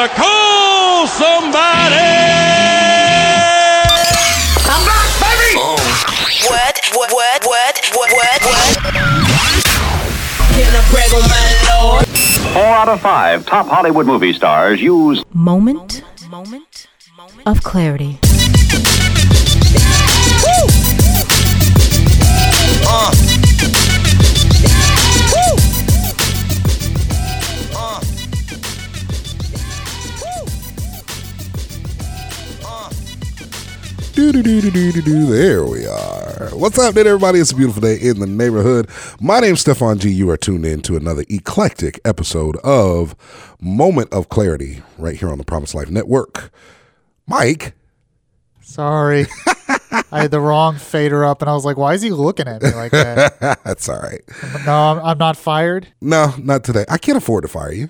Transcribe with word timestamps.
better 0.00 0.14
call 0.14 1.06
somebody. 1.06 1.94
I'm 4.64 4.82
back, 4.86 5.10
baby! 5.20 5.60
Word, 6.48 6.76
word, 6.96 7.12
word, 7.12 7.42
word, 7.44 7.76
word, 7.94 8.10
word, 8.16 8.42
word. 8.48 8.76
Can 10.56 10.72
I 10.72 10.80
brag 10.90 11.12
on 11.12 11.24
my 11.28 11.44
lord? 11.68 12.06
Four 12.54 12.64
out 12.64 12.88
of 12.88 13.00
five 13.00 13.44
top 13.44 13.66
Hollywood 13.66 14.06
movie 14.06 14.32
stars 14.32 14.80
use 14.80 15.22
Moment, 15.34 16.02
moment 16.30 16.86
moment 17.16 17.46
of 17.46 17.62
clarity. 17.62 18.18
Do 22.82 23.39
do 34.20 34.32
do 34.32 34.42
do 34.42 34.70
do 34.70 34.92
do 34.92 35.02
do. 35.02 35.26
There 35.26 35.64
we 35.64 35.86
are. 35.86 36.50
What's 36.52 36.76
happening, 36.76 37.06
everybody? 37.06 37.38
It's 37.38 37.52
a 37.52 37.56
beautiful 37.56 37.80
day 37.80 37.96
in 37.96 38.20
the 38.20 38.26
neighborhood. 38.26 38.90
My 39.18 39.40
name's 39.40 39.62
Stefan 39.62 39.98
G. 39.98 40.10
You 40.10 40.28
are 40.28 40.36
tuned 40.36 40.66
in 40.66 40.82
to 40.82 40.96
another 40.96 41.24
eclectic 41.30 41.98
episode 42.04 42.58
of 42.58 43.16
Moment 43.62 44.12
of 44.12 44.28
Clarity 44.28 44.82
right 44.98 45.16
here 45.16 45.30
on 45.30 45.38
the 45.38 45.44
Promise 45.44 45.74
Life 45.74 45.90
Network. 45.90 46.52
Mike, 47.26 47.72
Sorry. 48.60 49.26
I 50.12 50.20
had 50.20 50.30
the 50.30 50.40
wrong 50.40 50.76
fader 50.76 51.24
up, 51.24 51.40
and 51.40 51.48
I 51.50 51.54
was 51.54 51.64
like, 51.64 51.78
why 51.78 51.94
is 51.94 52.02
he 52.02 52.10
looking 52.10 52.46
at 52.46 52.62
me 52.62 52.72
like 52.72 52.92
that? 52.92 53.58
that's 53.64 53.88
all 53.88 54.00
right. 54.00 54.20
no, 54.66 54.72
I'm, 54.72 55.00
I'm 55.00 55.18
not 55.18 55.38
fired. 55.38 55.88
No, 56.02 56.34
not 56.38 56.62
today. 56.62 56.84
I 56.90 56.98
can't 56.98 57.16
afford 57.16 57.42
to 57.42 57.48
fire 57.48 57.72
you. 57.72 57.88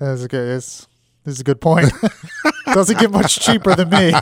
That's 0.00 0.24
a 0.24 0.28
good, 0.28 0.48
this, 0.48 0.88
this 1.24 1.34
is 1.34 1.40
a 1.40 1.44
good 1.44 1.60
point. 1.60 1.92
Doesn't 2.66 2.98
get 2.98 3.12
much 3.12 3.38
cheaper 3.38 3.74
than 3.76 3.88
me. 3.88 4.12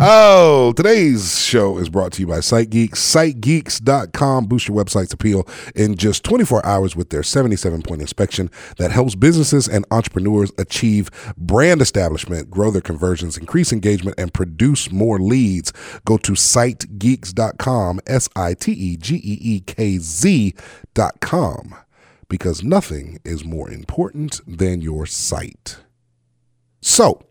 Oh, 0.00 0.72
today's 0.76 1.40
show 1.40 1.78
is 1.78 1.88
brought 1.88 2.12
to 2.12 2.20
you 2.20 2.26
by 2.26 2.38
SiteGeekz. 2.38 2.90
SiteGeekz.com. 2.90 4.46
Boost 4.46 4.68
your 4.68 4.76
website's 4.76 5.12
appeal 5.12 5.48
in 5.74 5.96
just 5.96 6.22
24 6.24 6.64
hours 6.66 6.94
with 6.94 7.10
their 7.10 7.22
77 7.22 7.82
point 7.82 8.02
inspection 8.02 8.50
that 8.76 8.90
helps 8.90 9.14
businesses 9.14 9.66
and 9.66 9.84
entrepreneurs 9.90 10.52
achieve 10.58 11.10
brand 11.36 11.80
establishment, 11.80 12.50
grow 12.50 12.70
their 12.70 12.82
conversions, 12.82 13.36
increase 13.36 13.72
engagement, 13.72 14.18
and 14.18 14.34
produce 14.34 14.92
more 14.92 15.18
leads. 15.18 15.72
Go 16.04 16.18
to 16.18 16.32
SiteGeekz.com, 16.32 18.00
S 18.06 18.28
I 18.36 18.54
T 18.54 18.72
E 18.72 18.96
G 18.96 19.16
E 19.16 19.38
E 19.40 19.60
K 19.60 19.98
Z.com, 19.98 21.74
because 22.28 22.62
nothing 22.62 23.18
is 23.24 23.44
more 23.44 23.70
important 23.70 24.40
than 24.46 24.80
your 24.80 25.06
site. 25.06 25.78
So, 26.82 27.25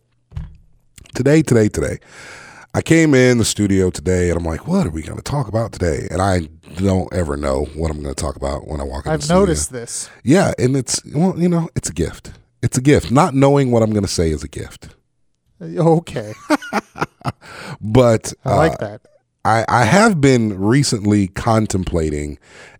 today, 1.15 1.41
today, 1.41 1.69
today, 1.69 1.97
I 2.73 2.81
came 2.81 3.13
in 3.13 3.37
the 3.37 3.45
studio 3.45 3.89
today 3.89 4.29
and 4.29 4.37
I'm 4.37 4.43
like, 4.43 4.67
what 4.67 4.85
are 4.85 4.89
we 4.91 5.01
going 5.01 5.17
to 5.17 5.23
talk 5.23 5.47
about 5.47 5.71
today? 5.71 6.07
And 6.11 6.21
I 6.21 6.49
don't 6.75 7.11
ever 7.13 7.37
know 7.37 7.65
what 7.73 7.89
I'm 7.89 8.03
going 8.03 8.13
to 8.13 8.21
talk 8.21 8.35
about 8.35 8.67
when 8.67 8.81
I 8.81 8.83
walk 8.83 9.05
in 9.05 9.09
the 9.09 9.13
I've 9.13 9.23
studio. 9.23 9.39
noticed 9.39 9.71
this. 9.71 10.09
Yeah, 10.23 10.53
and 10.59 10.75
it's, 10.75 11.01
well, 11.05 11.39
you 11.39 11.47
know, 11.49 11.69
it's 11.75 11.89
a 11.89 11.93
gift. 11.93 12.33
It's 12.61 12.77
a 12.77 12.81
gift. 12.81 13.11
Not 13.11 13.33
knowing 13.33 13.71
what 13.71 13.81
I'm 13.81 13.91
going 13.91 14.03
to 14.03 14.11
say 14.11 14.29
is 14.29 14.43
a 14.43 14.47
gift. 14.47 14.89
Okay. 15.61 16.33
But 17.81 18.33
I 18.43 18.55
like 18.55 18.73
uh, 18.73 18.77
that. 18.87 19.01
I, 19.43 19.65
I 19.67 19.83
have 19.85 20.19
been 20.19 20.59
recently 20.59 21.27
contemplating 21.27 22.39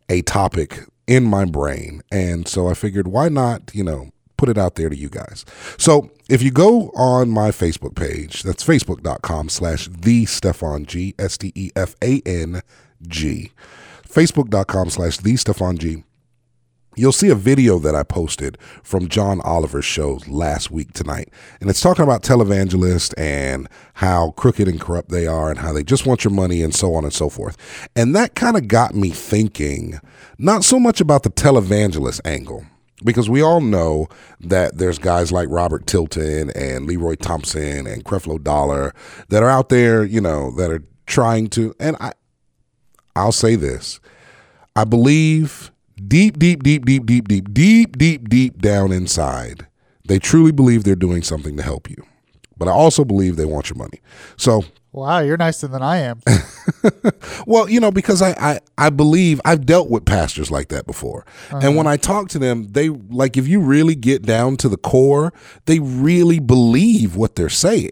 a 0.10 0.22
topic 0.22 0.84
in 1.08 1.24
my 1.24 1.46
brain. 1.46 2.02
And 2.12 2.48
so 2.48 2.68
I 2.68 2.74
figured, 2.74 3.08
why 3.08 3.30
not, 3.30 3.72
you 3.74 3.84
know, 3.84 4.12
put 4.38 4.50
it 4.50 4.58
out 4.58 4.76
there 4.76 4.90
to 4.90 4.96
you 4.96 5.10
guys. 5.10 5.46
So 5.78 6.12
if 6.30 6.42
you 6.42 6.52
go 6.52 6.90
on 6.96 7.30
my 7.30 7.50
Facebook 7.50 7.96
page, 7.96 8.44
that's 8.44 8.64
facebook.com 8.64 9.50
slash 9.50 9.88
the 9.88 10.26
Stefan 10.26 10.86
G, 10.86 11.14
S 11.20 11.38
T 11.38 11.52
E 11.56 11.72
F 11.76 11.96
A 12.02 12.22
N 12.26 12.62
G, 13.02 13.52
facebook.com 14.08 14.90
slash 14.90 15.18
the 15.18 15.36
Stefan 15.36 15.78
G. 15.78 16.04
You'll 16.98 17.12
see 17.12 17.30
a 17.30 17.36
video 17.36 17.78
that 17.80 17.94
I 17.94 18.04
posted 18.04 18.58
from 18.82 19.10
John 19.10 19.42
Oliver's 19.42 19.84
show 19.84 20.22
last 20.28 20.72
week 20.72 20.94
tonight. 20.94 21.30
And 21.60 21.70
it's 21.70 21.82
talking 21.82 22.04
about 22.04 22.24
televangelists 22.24 23.14
and 23.18 23.68
how 23.96 24.32
crooked 24.32 24.68
and 24.68 24.80
corrupt 24.80 25.10
they 25.10 25.28
are 25.28 25.50
and 25.50 25.60
how 25.60 25.74
they 25.74 25.84
just 25.84 26.06
want 26.06 26.24
your 26.24 26.32
money 26.32 26.62
and 26.62 26.74
so 26.74 26.96
on 26.96 27.04
and 27.04 27.12
so 27.12 27.28
forth. 27.30 27.58
And 27.98 28.16
that 28.16 28.36
kind 28.36 28.56
of 28.56 28.70
got 28.70 28.96
me 28.96 29.10
thinking 29.10 30.00
not 30.38 30.64
so 30.64 30.80
much 30.80 31.02
about 31.02 31.24
the 31.24 31.30
televangelist 31.30 32.22
angle. 32.24 32.66
Because 33.06 33.30
we 33.30 33.42
all 33.42 33.62
know 33.62 34.10
that 34.42 34.78
there's 34.78 34.98
guys 35.00 35.32
like 35.32 35.48
Robert 35.50 35.88
Tilton 35.88 36.50
and 36.52 36.86
Leroy 36.86 37.16
Thompson 37.16 37.88
and 37.88 38.04
Creflo 38.04 38.44
Dollar 38.44 38.94
that 39.30 39.44
are 39.44 39.50
out 39.50 39.70
there, 39.70 40.04
you 40.04 40.20
know, 40.20 40.52
that 40.58 40.72
are 40.72 40.84
trying 41.06 41.48
to, 41.50 41.74
and 41.80 41.96
I, 42.00 42.12
I'll 43.16 43.32
say 43.32 43.56
this. 43.56 44.00
I 44.76 44.84
believe 44.84 45.72
deep, 46.08 46.38
deep, 46.38 46.64
deep, 46.64 46.86
deep, 46.86 47.06
deep, 47.06 47.28
deep, 47.28 47.54
deep, 47.54 47.98
deep, 47.98 48.30
deep 48.30 48.62
down 48.62 48.92
inside, 48.92 49.68
they 50.08 50.20
truly 50.20 50.52
believe 50.52 50.84
they're 50.84 50.96
doing 50.96 51.24
something 51.24 51.56
to 51.58 51.64
help 51.64 51.90
you. 51.90 52.04
But 52.58 52.68
I 52.68 52.72
also 52.72 53.04
believe 53.06 53.36
they 53.36 53.46
want 53.46 53.70
your 53.70 53.78
money. 53.78 54.02
So, 54.38 54.64
Wow, 54.96 55.20
you're 55.20 55.36
nicer 55.36 55.68
than 55.68 55.82
I 55.82 55.98
am. 55.98 56.22
well, 57.46 57.70
you 57.70 57.82
know, 57.82 57.92
because 57.92 58.22
I, 58.22 58.30
I, 58.40 58.60
I 58.78 58.90
believe 58.90 59.42
I've 59.44 59.66
dealt 59.66 59.90
with 59.90 60.06
pastors 60.06 60.50
like 60.50 60.70
that 60.70 60.88
before. 60.88 61.26
And 61.52 61.76
when 61.76 61.86
uh-huh. 61.86 61.90
I 61.90 61.98
talk 61.98 62.30
to 62.30 62.40
them, 62.40 62.70
they 62.72 62.88
like, 62.88 63.36
if 63.36 63.46
you 63.46 63.60
really 63.60 63.96
get 63.96 64.22
down 64.22 64.56
to 64.58 64.70
the 64.70 64.78
core, 64.78 65.34
they 65.66 65.80
really 65.80 66.40
believe 66.40 67.18
what 67.18 67.36
they're 67.36 67.50
saying. 67.50 67.92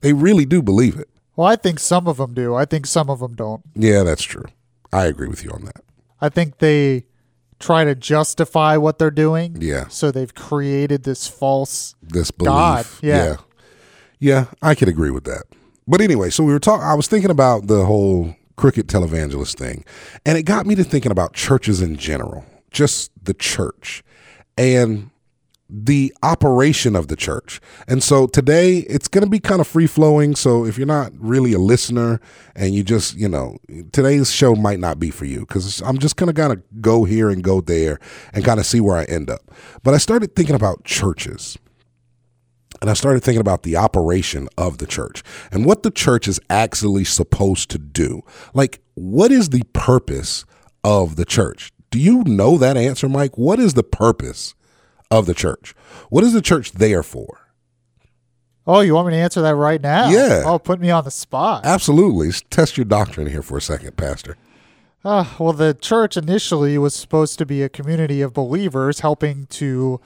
They 0.00 0.12
really 0.12 0.44
do 0.44 0.62
believe 0.62 0.96
it. 1.00 1.08
Well, 1.34 1.48
I 1.48 1.56
think 1.56 1.80
some 1.80 2.06
of 2.06 2.18
them 2.18 2.32
do. 2.32 2.54
I 2.54 2.64
think 2.64 2.86
some 2.86 3.10
of 3.10 3.18
them 3.18 3.34
don't. 3.34 3.62
Yeah, 3.74 4.04
that's 4.04 4.22
true. 4.22 4.44
I 4.92 5.06
agree 5.06 5.28
with 5.28 5.42
you 5.42 5.50
on 5.50 5.64
that. 5.64 5.82
I 6.20 6.28
think 6.28 6.58
they 6.58 7.06
try 7.58 7.82
to 7.82 7.96
justify 7.96 8.76
what 8.76 9.00
they're 9.00 9.10
doing. 9.10 9.56
Yeah. 9.60 9.88
So 9.88 10.12
they've 10.12 10.32
created 10.32 11.02
this 11.02 11.26
false. 11.26 11.96
this 12.00 12.30
belief. 12.30 12.50
God, 12.50 12.86
yeah. 13.02 13.24
yeah. 13.24 13.36
Yeah, 14.20 14.44
I 14.62 14.76
could 14.76 14.88
agree 14.88 15.10
with 15.10 15.24
that. 15.24 15.42
But 15.88 16.02
anyway, 16.02 16.28
so 16.28 16.44
we 16.44 16.52
were 16.52 16.60
talking 16.60 16.86
I 16.86 16.94
was 16.94 17.08
thinking 17.08 17.30
about 17.30 17.66
the 17.66 17.86
whole 17.86 18.36
crooked 18.56 18.88
televangelist 18.88 19.56
thing, 19.56 19.84
and 20.26 20.36
it 20.36 20.42
got 20.42 20.66
me 20.66 20.74
to 20.74 20.84
thinking 20.84 21.10
about 21.10 21.32
churches 21.32 21.80
in 21.80 21.96
general, 21.96 22.44
just 22.70 23.10
the 23.24 23.32
church 23.32 24.04
and 24.58 25.10
the 25.70 26.14
operation 26.22 26.94
of 26.94 27.08
the 27.08 27.16
church. 27.16 27.60
And 27.86 28.02
so 28.02 28.26
today 28.26 28.78
it's 28.80 29.08
going 29.08 29.24
to 29.24 29.30
be 29.30 29.40
kind 29.40 29.62
of 29.62 29.66
free 29.66 29.86
flowing, 29.86 30.34
so 30.34 30.66
if 30.66 30.76
you're 30.76 30.86
not 30.86 31.12
really 31.18 31.54
a 31.54 31.58
listener 31.58 32.20
and 32.54 32.74
you 32.74 32.82
just, 32.82 33.16
you 33.16 33.28
know, 33.28 33.56
today's 33.92 34.30
show 34.30 34.54
might 34.54 34.80
not 34.80 34.98
be 34.98 35.10
for 35.10 35.24
you 35.24 35.46
cuz 35.46 35.80
I'm 35.82 35.98
just 35.98 36.16
going 36.16 36.28
to 36.28 36.38
kind 36.38 36.52
of 36.52 36.62
go 36.82 37.04
here 37.04 37.30
and 37.30 37.42
go 37.42 37.62
there 37.62 37.98
and 38.34 38.44
kind 38.44 38.60
of 38.60 38.66
see 38.66 38.80
where 38.80 38.96
I 38.96 39.04
end 39.04 39.30
up. 39.30 39.50
But 39.82 39.94
I 39.94 39.98
started 39.98 40.36
thinking 40.36 40.54
about 40.54 40.84
churches. 40.84 41.56
And 42.80 42.88
I 42.88 42.94
started 42.94 43.22
thinking 43.22 43.40
about 43.40 43.62
the 43.62 43.76
operation 43.76 44.48
of 44.56 44.78
the 44.78 44.86
church 44.86 45.22
and 45.50 45.64
what 45.64 45.82
the 45.82 45.90
church 45.90 46.28
is 46.28 46.40
actually 46.48 47.04
supposed 47.04 47.70
to 47.70 47.78
do. 47.78 48.22
Like, 48.54 48.80
what 48.94 49.32
is 49.32 49.50
the 49.50 49.64
purpose 49.72 50.44
of 50.84 51.16
the 51.16 51.24
church? 51.24 51.72
Do 51.90 51.98
you 51.98 52.22
know 52.24 52.58
that 52.58 52.76
answer, 52.76 53.08
Mike? 53.08 53.36
What 53.36 53.58
is 53.58 53.74
the 53.74 53.82
purpose 53.82 54.54
of 55.10 55.26
the 55.26 55.34
church? 55.34 55.74
What 56.10 56.22
is 56.22 56.32
the 56.32 56.42
church 56.42 56.72
there 56.72 57.02
for? 57.02 57.48
Oh, 58.66 58.80
you 58.80 58.94
want 58.94 59.06
me 59.06 59.14
to 59.14 59.18
answer 59.18 59.40
that 59.40 59.54
right 59.54 59.80
now? 59.80 60.10
Yeah. 60.10 60.42
Oh, 60.44 60.58
put 60.58 60.78
me 60.78 60.90
on 60.90 61.02
the 61.04 61.10
spot. 61.10 61.64
Absolutely. 61.64 62.30
Test 62.50 62.76
your 62.76 62.84
doctrine 62.84 63.26
here 63.26 63.40
for 63.40 63.56
a 63.56 63.62
second, 63.62 63.96
Pastor. 63.96 64.36
Uh, 65.02 65.24
well, 65.38 65.54
the 65.54 65.72
church 65.72 66.18
initially 66.18 66.76
was 66.76 66.94
supposed 66.94 67.38
to 67.38 67.46
be 67.46 67.62
a 67.62 67.68
community 67.70 68.20
of 68.20 68.34
believers 68.34 69.00
helping 69.00 69.46
to 69.46 70.00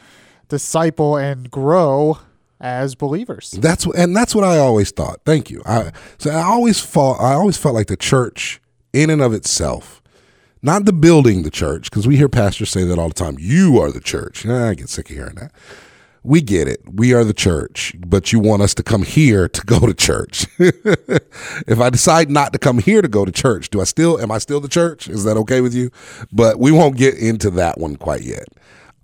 disciple 0.48 1.16
and 1.16 1.50
grow 1.50 2.18
as 2.62 2.94
believers. 2.94 3.50
That's 3.50 3.84
and 3.86 4.16
that's 4.16 4.34
what 4.34 4.44
I 4.44 4.58
always 4.58 4.90
thought. 4.92 5.20
Thank 5.26 5.50
you. 5.50 5.62
I 5.66 5.92
so 6.16 6.30
I 6.30 6.42
always 6.44 6.80
felt 6.80 7.20
I 7.20 7.34
always 7.34 7.58
felt 7.58 7.74
like 7.74 7.88
the 7.88 7.96
church 7.96 8.60
in 8.92 9.10
and 9.10 9.20
of 9.20 9.34
itself, 9.34 10.00
not 10.62 10.84
the 10.84 10.92
building 10.92 11.42
the 11.42 11.50
church, 11.50 11.90
because 11.90 12.06
we 12.06 12.16
hear 12.16 12.28
pastors 12.28 12.70
say 12.70 12.84
that 12.84 12.98
all 12.98 13.08
the 13.08 13.14
time. 13.14 13.36
You 13.38 13.78
are 13.80 13.90
the 13.90 14.00
church. 14.00 14.46
Eh, 14.46 14.70
I 14.70 14.74
get 14.74 14.88
sick 14.88 15.10
of 15.10 15.16
hearing 15.16 15.34
that. 15.34 15.52
We 16.24 16.40
get 16.40 16.68
it. 16.68 16.82
We 16.88 17.12
are 17.14 17.24
the 17.24 17.34
church, 17.34 17.96
but 17.98 18.32
you 18.32 18.38
want 18.38 18.62
us 18.62 18.74
to 18.74 18.84
come 18.84 19.02
here 19.02 19.48
to 19.48 19.62
go 19.66 19.80
to 19.80 19.92
church. 19.92 20.46
if 20.58 21.80
I 21.80 21.90
decide 21.90 22.30
not 22.30 22.52
to 22.52 22.60
come 22.60 22.78
here 22.78 23.02
to 23.02 23.08
go 23.08 23.24
to 23.24 23.32
church, 23.32 23.70
do 23.70 23.80
I 23.80 23.84
still 23.84 24.20
am 24.20 24.30
I 24.30 24.38
still 24.38 24.60
the 24.60 24.68
church? 24.68 25.08
Is 25.08 25.24
that 25.24 25.36
okay 25.38 25.60
with 25.60 25.74
you? 25.74 25.90
But 26.32 26.60
we 26.60 26.70
won't 26.70 26.96
get 26.96 27.18
into 27.18 27.50
that 27.50 27.78
one 27.78 27.96
quite 27.96 28.22
yet. 28.22 28.46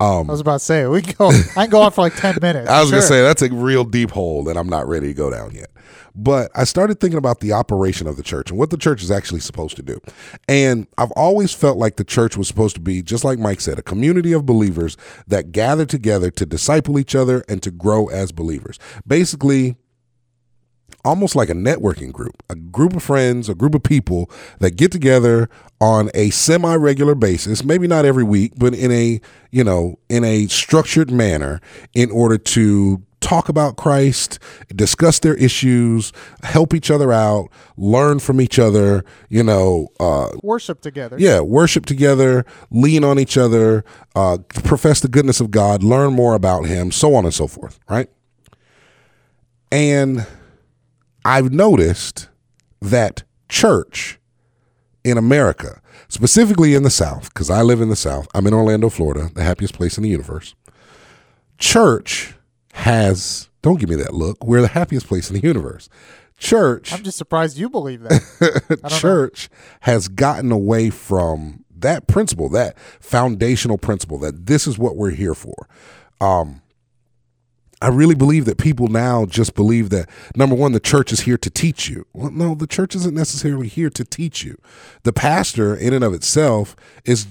Um, 0.00 0.30
I 0.30 0.32
was 0.32 0.40
about 0.40 0.60
to 0.60 0.64
say 0.64 0.86
we 0.86 1.02
go. 1.02 1.28
I 1.30 1.64
can 1.64 1.70
go 1.70 1.82
on 1.82 1.90
for 1.90 2.02
like 2.02 2.14
ten 2.14 2.36
minutes. 2.42 2.70
I 2.70 2.80
was 2.80 2.90
gonna 2.90 3.02
say 3.02 3.22
that's 3.22 3.42
a 3.42 3.52
real 3.52 3.84
deep 3.84 4.10
hole 4.10 4.44
that 4.44 4.56
I'm 4.56 4.68
not 4.68 4.86
ready 4.86 5.08
to 5.08 5.14
go 5.14 5.30
down 5.30 5.54
yet. 5.54 5.70
But 6.14 6.50
I 6.54 6.64
started 6.64 6.98
thinking 6.98 7.18
about 7.18 7.40
the 7.40 7.52
operation 7.52 8.08
of 8.08 8.16
the 8.16 8.24
church 8.24 8.50
and 8.50 8.58
what 8.58 8.70
the 8.70 8.76
church 8.76 9.02
is 9.04 9.10
actually 9.10 9.38
supposed 9.38 9.76
to 9.76 9.82
do. 9.82 10.00
And 10.48 10.88
I've 10.98 11.12
always 11.12 11.52
felt 11.54 11.78
like 11.78 11.94
the 11.96 12.04
church 12.04 12.36
was 12.36 12.48
supposed 12.48 12.74
to 12.74 12.80
be, 12.80 13.02
just 13.02 13.24
like 13.24 13.38
Mike 13.38 13.60
said, 13.60 13.78
a 13.78 13.82
community 13.82 14.32
of 14.32 14.44
believers 14.44 14.96
that 15.28 15.52
gather 15.52 15.86
together 15.86 16.30
to 16.32 16.44
disciple 16.44 16.98
each 16.98 17.14
other 17.14 17.44
and 17.48 17.62
to 17.62 17.70
grow 17.70 18.08
as 18.08 18.32
believers. 18.32 18.80
Basically, 19.06 19.76
almost 21.04 21.36
like 21.36 21.50
a 21.50 21.54
networking 21.54 22.12
group, 22.12 22.42
a 22.50 22.56
group 22.56 22.96
of 22.96 23.02
friends, 23.02 23.48
a 23.48 23.54
group 23.54 23.74
of 23.74 23.82
people 23.82 24.30
that 24.58 24.72
get 24.72 24.90
together 24.90 25.48
on 25.80 26.10
a 26.14 26.30
semi-regular 26.30 27.14
basis, 27.14 27.64
maybe 27.64 27.86
not 27.86 28.04
every 28.04 28.24
week, 28.24 28.52
but 28.56 28.74
in 28.74 28.90
a, 28.90 29.20
you 29.50 29.62
know, 29.62 29.98
in 30.08 30.24
a 30.24 30.46
structured 30.48 31.10
manner 31.10 31.60
in 31.94 32.10
order 32.10 32.36
to 32.36 33.02
talk 33.20 33.48
about 33.48 33.76
Christ, 33.76 34.38
discuss 34.74 35.18
their 35.18 35.34
issues, 35.34 36.12
help 36.42 36.74
each 36.74 36.90
other 36.90 37.12
out, 37.12 37.48
learn 37.76 38.18
from 38.18 38.40
each 38.40 38.58
other, 38.58 39.04
you 39.28 39.42
know, 39.42 39.88
uh 40.00 40.30
worship 40.42 40.80
together. 40.80 41.16
yeah, 41.18 41.40
worship 41.40 41.86
together, 41.86 42.44
lean 42.70 43.04
on 43.04 43.18
each 43.18 43.36
other, 43.36 43.84
uh, 44.14 44.38
profess 44.64 45.00
the 45.00 45.08
goodness 45.08 45.40
of 45.40 45.50
God, 45.50 45.82
learn 45.82 46.12
more 46.12 46.34
about 46.34 46.66
Him, 46.66 46.90
so 46.92 47.14
on 47.14 47.24
and 47.24 47.34
so 47.34 47.46
forth, 47.46 47.80
right? 47.88 48.08
And 49.70 50.26
I've 51.24 51.52
noticed 51.52 52.28
that 52.80 53.24
church 53.48 54.18
in 55.10 55.18
America, 55.18 55.80
specifically 56.08 56.74
in 56.74 56.82
the 56.82 56.90
South, 56.90 57.32
because 57.32 57.50
I 57.50 57.62
live 57.62 57.80
in 57.80 57.88
the 57.88 57.96
South, 57.96 58.28
I'm 58.34 58.46
in 58.46 58.54
Orlando, 58.54 58.88
Florida, 58.88 59.30
the 59.34 59.42
happiest 59.42 59.74
place 59.74 59.96
in 59.96 60.02
the 60.02 60.08
universe. 60.08 60.54
Church 61.58 62.34
has, 62.74 63.48
don't 63.62 63.80
give 63.80 63.88
me 63.88 63.96
that 63.96 64.14
look, 64.14 64.44
we're 64.44 64.60
the 64.60 64.68
happiest 64.68 65.06
place 65.06 65.30
in 65.30 65.34
the 65.34 65.46
universe. 65.46 65.88
Church 66.38 66.92
I'm 66.92 67.02
just 67.02 67.18
surprised 67.18 67.58
you 67.58 67.68
believe 67.68 68.02
that. 68.02 68.66
don't 68.68 68.82
know. 68.84 68.88
church 68.88 69.48
has 69.80 70.06
gotten 70.06 70.52
away 70.52 70.88
from 70.88 71.64
that 71.76 72.06
principle, 72.06 72.48
that 72.50 72.78
foundational 73.00 73.76
principle 73.76 74.18
that 74.18 74.46
this 74.46 74.66
is 74.66 74.78
what 74.78 74.96
we're 74.96 75.10
here 75.10 75.34
for. 75.34 75.68
Um, 76.20 76.62
I 77.80 77.88
really 77.88 78.16
believe 78.16 78.44
that 78.46 78.58
people 78.58 78.88
now 78.88 79.24
just 79.24 79.54
believe 79.54 79.90
that 79.90 80.08
number 80.34 80.56
one, 80.56 80.72
the 80.72 80.80
church 80.80 81.12
is 81.12 81.20
here 81.20 81.38
to 81.38 81.50
teach 81.50 81.88
you. 81.88 82.06
Well, 82.12 82.30
no, 82.30 82.54
the 82.54 82.66
church 82.66 82.96
isn't 82.96 83.14
necessarily 83.14 83.68
here 83.68 83.90
to 83.90 84.04
teach 84.04 84.42
you. 84.42 84.58
The 85.04 85.12
pastor, 85.12 85.76
in 85.76 85.92
and 85.92 86.02
of 86.02 86.12
itself, 86.12 86.74
is. 87.04 87.26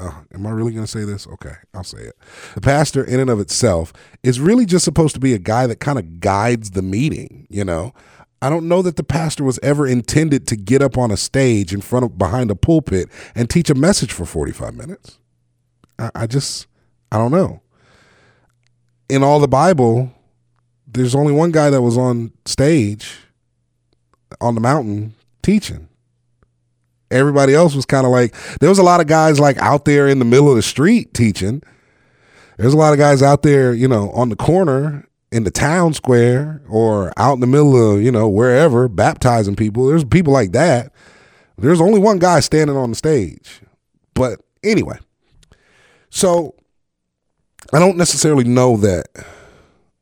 Oh, 0.00 0.22
am 0.32 0.46
I 0.46 0.50
really 0.50 0.72
going 0.72 0.84
to 0.84 0.90
say 0.90 1.02
this? 1.04 1.26
Okay, 1.26 1.54
I'll 1.74 1.82
say 1.82 1.98
it. 1.98 2.16
The 2.54 2.60
pastor, 2.60 3.02
in 3.02 3.18
and 3.18 3.28
of 3.28 3.40
itself, 3.40 3.92
is 4.22 4.38
really 4.38 4.64
just 4.64 4.84
supposed 4.84 5.12
to 5.14 5.20
be 5.20 5.34
a 5.34 5.38
guy 5.38 5.66
that 5.66 5.80
kind 5.80 5.98
of 5.98 6.20
guides 6.20 6.70
the 6.70 6.82
meeting. 6.82 7.48
You 7.50 7.64
know, 7.64 7.92
I 8.40 8.48
don't 8.48 8.68
know 8.68 8.80
that 8.82 8.94
the 8.94 9.02
pastor 9.02 9.42
was 9.42 9.58
ever 9.60 9.88
intended 9.88 10.46
to 10.46 10.56
get 10.56 10.82
up 10.82 10.96
on 10.96 11.10
a 11.10 11.16
stage 11.16 11.74
in 11.74 11.80
front 11.80 12.04
of 12.04 12.16
behind 12.16 12.50
a 12.50 12.54
pulpit 12.54 13.08
and 13.34 13.50
teach 13.50 13.70
a 13.70 13.74
message 13.74 14.12
for 14.12 14.24
forty 14.24 14.52
five 14.52 14.74
minutes. 14.74 15.18
I, 15.98 16.12
I 16.14 16.26
just, 16.28 16.68
I 17.10 17.18
don't 17.18 17.32
know. 17.32 17.60
In 19.08 19.22
all 19.22 19.40
the 19.40 19.48
Bible, 19.48 20.12
there's 20.86 21.14
only 21.14 21.32
one 21.32 21.50
guy 21.50 21.70
that 21.70 21.82
was 21.82 21.96
on 21.96 22.32
stage 22.44 23.16
on 24.40 24.54
the 24.54 24.60
mountain 24.60 25.14
teaching. 25.42 25.88
Everybody 27.10 27.54
else 27.54 27.74
was 27.74 27.86
kind 27.86 28.04
of 28.04 28.12
like 28.12 28.34
there 28.60 28.68
was 28.68 28.78
a 28.78 28.82
lot 28.82 29.00
of 29.00 29.06
guys 29.06 29.40
like 29.40 29.56
out 29.58 29.84
there 29.84 30.08
in 30.08 30.18
the 30.18 30.24
middle 30.24 30.50
of 30.50 30.56
the 30.56 30.62
street 30.62 31.14
teaching. 31.14 31.62
There's 32.58 32.74
a 32.74 32.76
lot 32.78 32.92
of 32.92 32.98
guys 32.98 33.22
out 33.22 33.42
there 33.42 33.72
you 33.72 33.88
know 33.88 34.10
on 34.10 34.28
the 34.28 34.36
corner 34.36 35.08
in 35.30 35.44
the 35.44 35.50
town 35.50 35.94
square 35.94 36.62
or 36.68 37.12
out 37.16 37.34
in 37.34 37.40
the 37.40 37.46
middle 37.46 37.94
of 37.94 38.02
you 38.02 38.12
know 38.12 38.28
wherever 38.28 38.88
baptizing 38.88 39.56
people. 39.56 39.86
There's 39.86 40.04
people 40.04 40.32
like 40.32 40.52
that. 40.52 40.92
There's 41.56 41.80
only 41.80 41.98
one 41.98 42.18
guy 42.18 42.40
standing 42.40 42.76
on 42.76 42.90
the 42.90 42.96
stage. 42.96 43.60
But 44.14 44.40
anyway. 44.62 44.98
So 46.10 46.54
i 47.72 47.78
don't 47.78 47.96
necessarily 47.96 48.44
know 48.44 48.76
that 48.76 49.06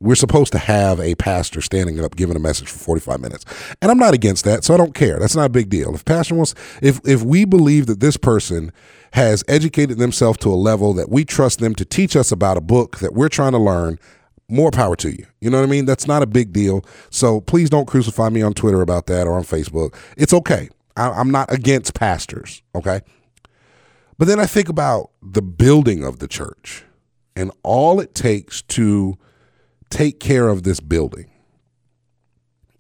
we're 0.01 0.15
supposed 0.15 0.53
to 0.53 0.59
have 0.59 1.01
a 1.01 1.15
pastor 1.15 1.61
standing 1.61 2.03
up 2.05 2.17
giving 2.17 2.37
a 2.37 2.41
message 2.41 2.69
for 2.69 2.79
45 2.79 3.21
minutes. 3.21 3.45
And 3.81 3.91
i'm 3.91 3.99
not 3.99 4.15
against 4.15 4.45
that 4.45 4.65
so 4.65 4.75
i 4.75 4.77
don't 4.77 4.95
care. 4.95 5.19
That's 5.19 5.37
not 5.37 5.47
a 5.47 5.51
big 5.51 5.71
deal. 5.71 5.95
If 5.95 6.05
pastor 6.05 6.35
wants 6.35 6.55
if 6.83 7.01
if 7.05 7.23
we 7.23 7.45
believe 7.45 7.87
that 7.87 8.01
this 8.01 8.17
person 8.17 8.73
has 9.13 9.43
educated 9.49 9.99
themselves 9.99 10.39
to 10.39 10.51
a 10.51 10.55
level 10.55 10.93
that 10.95 11.09
we 11.09 11.25
trust 11.25 11.61
them 11.61 11.75
to 11.77 11.85
teach 11.85 12.17
us 12.17 12.31
about 12.31 12.57
a 12.57 12.61
book 12.61 12.99
that 12.99 13.15
we're 13.15 13.31
trying 13.31 13.53
to 13.53 13.59
learn 13.59 13.99
more 14.49 14.71
power 14.71 14.95
to 14.97 15.11
you. 15.11 15.27
You 15.41 15.51
know 15.51 15.59
what 15.59 15.67
i 15.67 15.71
mean? 15.71 15.87
That's 15.87 16.07
not 16.07 16.23
a 16.23 16.27
big 16.27 16.53
deal. 16.53 16.85
So 17.11 17.41
please 17.41 17.71
don't 17.71 17.87
crucify 17.87 18.29
me 18.29 18.43
on 18.43 18.53
twitter 18.53 18.83
about 18.83 19.07
that 19.07 19.27
or 19.27 19.33
on 19.33 19.45
facebook. 19.45 19.95
It's 20.17 20.35
okay. 20.35 20.69
I, 20.97 21.11
i'm 21.11 21.31
not 21.31 21.53
against 21.53 21.95
pastors 21.95 22.63
okay? 22.75 23.01
But 24.19 24.29
then 24.29 24.41
i 24.41 24.47
think 24.47 24.69
about 24.69 25.11
the 25.23 25.43
building 25.43 26.05
of 26.05 26.19
the 26.19 26.29
church 26.29 26.85
and 27.37 27.53
all 27.63 28.01
it 28.01 28.15
takes 28.15 28.63
to 28.63 29.17
take 29.91 30.19
care 30.19 30.49
of 30.49 30.65
this 30.65 30.81
building. 30.81 31.31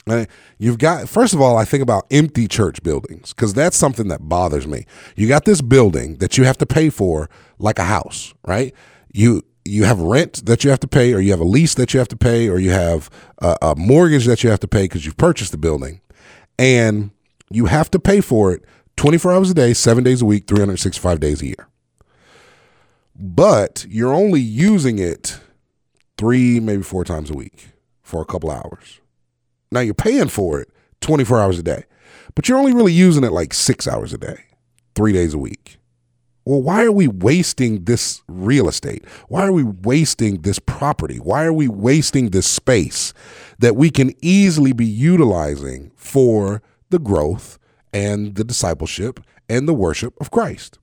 And 0.08 0.26
You've 0.58 0.79
got, 0.79 1.08
first 1.08 1.35
of 1.35 1.41
all, 1.41 1.58
I 1.58 1.64
think 1.64 1.82
about 1.82 2.06
empty 2.11 2.49
church 2.49 2.82
buildings 2.82 3.35
because 3.35 3.53
that's 3.53 3.76
something 3.76 4.08
that 4.08 4.29
bothers 4.29 4.67
me. 4.67 4.87
You 5.14 5.29
got 5.29 5.44
this 5.44 5.61
building 5.61 6.17
that 6.17 6.38
you 6.38 6.44
have 6.44 6.56
to 6.58 6.67
pay 6.67 6.88
for 6.88 7.29
like 7.58 7.79
a 7.79 7.85
house, 7.85 8.32
right? 8.47 8.75
You 9.12 9.43
you 9.67 9.85
have 9.85 9.99
rent 9.99 10.47
that 10.47 10.62
you 10.62 10.70
have 10.70 10.79
to 10.81 10.88
pay, 10.88 11.12
or 11.12 11.19
you 11.19 11.32
have 11.32 11.41
a 11.41 11.44
lease 11.44 11.75
that 11.75 11.93
you 11.93 11.99
have 11.99 12.08
to 12.08 12.17
pay, 12.17 12.49
or 12.49 12.58
you 12.58 12.70
have 12.70 13.11
a, 13.38 13.56
a 13.61 13.75
mortgage 13.75 14.25
that 14.26 14.44
you 14.44 14.50
have 14.50 14.61
to 14.61 14.69
pay 14.69 14.85
because 14.85 15.05
you've 15.05 15.17
purchased 15.17 15.50
the 15.50 15.58
building, 15.58 16.00
and 16.56 17.11
you 17.50 17.67
have 17.67 17.91
to 17.91 17.99
pay 17.99 18.20
for 18.20 18.53
it 18.53 18.64
24 18.97 19.32
hours 19.32 19.50
a 19.50 19.55
day, 19.55 19.75
seven 19.75 20.05
days 20.05 20.23
a 20.23 20.25
week, 20.25 20.47
365 20.47 21.19
days 21.19 21.43
a 21.43 21.47
year. 21.47 21.69
But 23.18 23.86
you're 23.88 24.12
only 24.12 24.40
using 24.40 24.98
it 24.98 25.40
three, 26.18 26.60
maybe 26.60 26.82
four 26.82 27.04
times 27.04 27.30
a 27.30 27.34
week 27.34 27.68
for 28.02 28.20
a 28.20 28.26
couple 28.26 28.50
hours. 28.50 29.00
Now 29.72 29.80
you're 29.80 29.94
paying 29.94 30.28
for 30.28 30.60
it 30.60 30.70
24 31.00 31.40
hours 31.40 31.58
a 31.58 31.62
day, 31.62 31.84
but 32.34 32.48
you're 32.48 32.58
only 32.58 32.74
really 32.74 32.92
using 32.92 33.24
it 33.24 33.32
like 33.32 33.54
six 33.54 33.88
hours 33.88 34.12
a 34.12 34.18
day, 34.18 34.44
three 34.94 35.12
days 35.12 35.34
a 35.34 35.38
week. 35.38 35.78
Well, 36.44 36.62
why 36.62 36.84
are 36.84 36.92
we 36.92 37.08
wasting 37.08 37.84
this 37.84 38.22
real 38.28 38.68
estate? 38.68 39.04
Why 39.28 39.46
are 39.46 39.52
we 39.52 39.64
wasting 39.64 40.42
this 40.42 40.60
property? 40.60 41.16
Why 41.16 41.44
are 41.44 41.52
we 41.52 41.66
wasting 41.66 42.30
this 42.30 42.46
space 42.46 43.12
that 43.58 43.74
we 43.74 43.90
can 43.90 44.12
easily 44.22 44.72
be 44.72 44.86
utilizing 44.86 45.90
for 45.96 46.62
the 46.90 47.00
growth 47.00 47.58
and 47.92 48.36
the 48.36 48.44
discipleship 48.44 49.19
and 49.48 49.66
the 49.66 49.74
worship 49.74 50.14
of 50.20 50.30
Christ? 50.30 50.78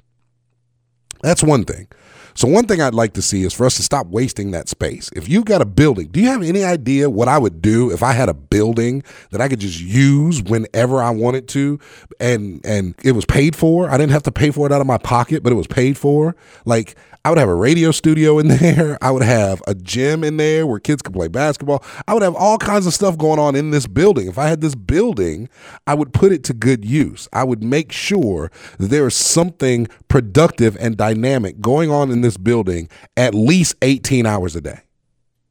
That's 1.22 1.44
one 1.44 1.64
thing. 1.64 1.88
So 2.36 2.48
one 2.48 2.66
thing 2.66 2.82
I'd 2.82 2.94
like 2.94 3.14
to 3.14 3.22
see 3.22 3.44
is 3.44 3.54
for 3.54 3.66
us 3.66 3.76
to 3.76 3.84
stop 3.84 4.08
wasting 4.08 4.52
that 4.52 4.70
space. 4.70 5.10
If 5.16 5.30
you've 5.30 5.46
got 5.46 5.62
a 5.62 5.66
building, 5.66 6.08
do 6.08 6.20
you 6.20 6.28
have 6.28 6.44
any 6.44 6.64
idea 6.64 7.10
what 7.10 7.28
I 7.28 7.38
would 7.38 7.62
do 7.62 7.92
if 7.92 8.04
I 8.04 8.14
had 8.14 8.30
a 8.30 8.34
building 8.34 9.04
that 9.32 9.42
I 9.42 9.48
could 9.48 9.60
just 9.60 9.80
use 9.80 10.42
whenever 10.42 11.02
I 11.02 11.10
wanted 11.12 11.48
to 11.50 11.80
and 12.20 12.66
and 12.66 12.96
it 13.04 13.12
was 13.14 13.26
paid 13.26 13.56
for? 13.56 13.90
I 13.90 13.98
didn't 13.98 14.12
have 14.12 14.24
to 14.24 14.32
pay 14.32 14.52
for 14.52 14.66
it 14.66 14.72
out 14.72 14.82
of 14.82 14.88
my 14.88 14.98
pocket, 14.98 15.44
but 15.44 15.52
it 15.52 15.56
was 15.56 15.68
paid 15.68 15.98
for. 15.98 16.36
Like 16.66 16.96
I 17.26 17.30
would 17.30 17.38
have 17.40 17.48
a 17.48 17.56
radio 17.56 17.92
studio 17.92 18.38
in 18.38 18.48
there. 18.60 18.98
I 19.02 19.10
would 19.10 19.24
have 19.24 19.62
a 19.66 19.74
gym 19.74 20.26
in 20.26 20.36
there 20.36 20.68
where 20.68 20.80
kids 20.80 21.02
could 21.02 21.14
play 21.14 21.30
basketball. 21.30 21.82
I 22.06 22.14
would 22.14 22.24
have 22.24 22.36
all 22.36 22.58
kinds 22.58 22.86
of 22.86 22.94
stuff 22.94 23.18
going 23.18 23.40
on 23.40 23.56
in 23.56 23.72
this 23.72 23.88
building. 23.88 24.28
If 24.28 24.38
I 24.38 24.48
had 24.48 24.60
this 24.60 24.76
building, 24.76 25.48
I 25.88 25.94
would 25.94 26.12
put 26.14 26.34
it 26.34 26.44
to 26.46 26.54
good 26.54 26.84
use. 26.84 27.30
I 27.32 27.46
would 27.46 27.64
make 27.64 27.94
sure 27.94 28.52
that 28.78 28.88
there 28.88 29.08
is 29.08 29.16
something 29.16 29.88
productive 30.10 30.76
and 30.82 30.98
dynamic 30.98 31.62
going 31.62 31.90
on 31.90 32.12
in 32.12 32.22
this 32.24 32.38
building 32.38 32.90
at 33.16 33.36
least 33.36 33.76
18 33.82 34.26
hours 34.26 34.56
a 34.56 34.62
day. 34.62 34.82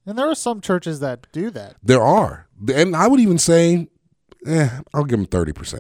And 0.05 0.19
there 0.19 0.29
are 0.29 0.35
some 0.35 0.61
churches 0.61 1.01
that 1.01 1.27
do 1.33 1.51
that. 1.51 1.77
There 1.83 2.03
are. 2.03 2.49
And 2.75 2.97
I 2.97 3.07
would 3.07 3.21
even 3.21 3.39
say, 3.39 3.89
eh, 4.47 4.81
I'll 4.93 5.05
give 5.05 5.19
them 5.19 5.27
30%. 5.27 5.55
Does 5.55 5.79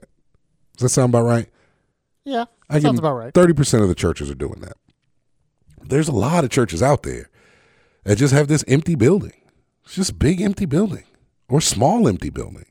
that 0.78 0.88
sound 0.90 1.12
about 1.12 1.24
right? 1.24 1.48
Yeah, 2.24 2.44
I 2.70 2.74
give 2.74 2.82
sounds 2.82 2.98
about 3.00 3.16
right. 3.16 3.34
30% 3.34 3.82
of 3.82 3.88
the 3.88 3.94
churches 3.94 4.30
are 4.30 4.36
doing 4.36 4.60
that. 4.60 4.76
There's 5.82 6.08
a 6.08 6.12
lot 6.12 6.44
of 6.44 6.50
churches 6.50 6.82
out 6.82 7.02
there 7.02 7.28
that 8.04 8.16
just 8.16 8.32
have 8.32 8.46
this 8.46 8.64
empty 8.68 8.94
building. 8.94 9.32
It's 9.84 9.96
just 9.96 10.10
a 10.10 10.14
big 10.14 10.40
empty 10.40 10.66
building 10.66 11.04
or 11.48 11.60
small 11.60 12.08
empty 12.08 12.30
building. 12.30 12.66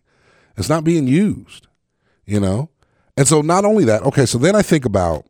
It's 0.57 0.69
not 0.69 0.83
being 0.83 1.07
used, 1.07 1.67
you 2.25 2.39
know? 2.39 2.69
And 3.17 3.27
so 3.27 3.41
not 3.41 3.65
only 3.65 3.83
that, 3.85 4.03
okay, 4.03 4.25
so 4.25 4.37
then 4.37 4.55
I 4.55 4.61
think 4.61 4.85
about 4.85 5.25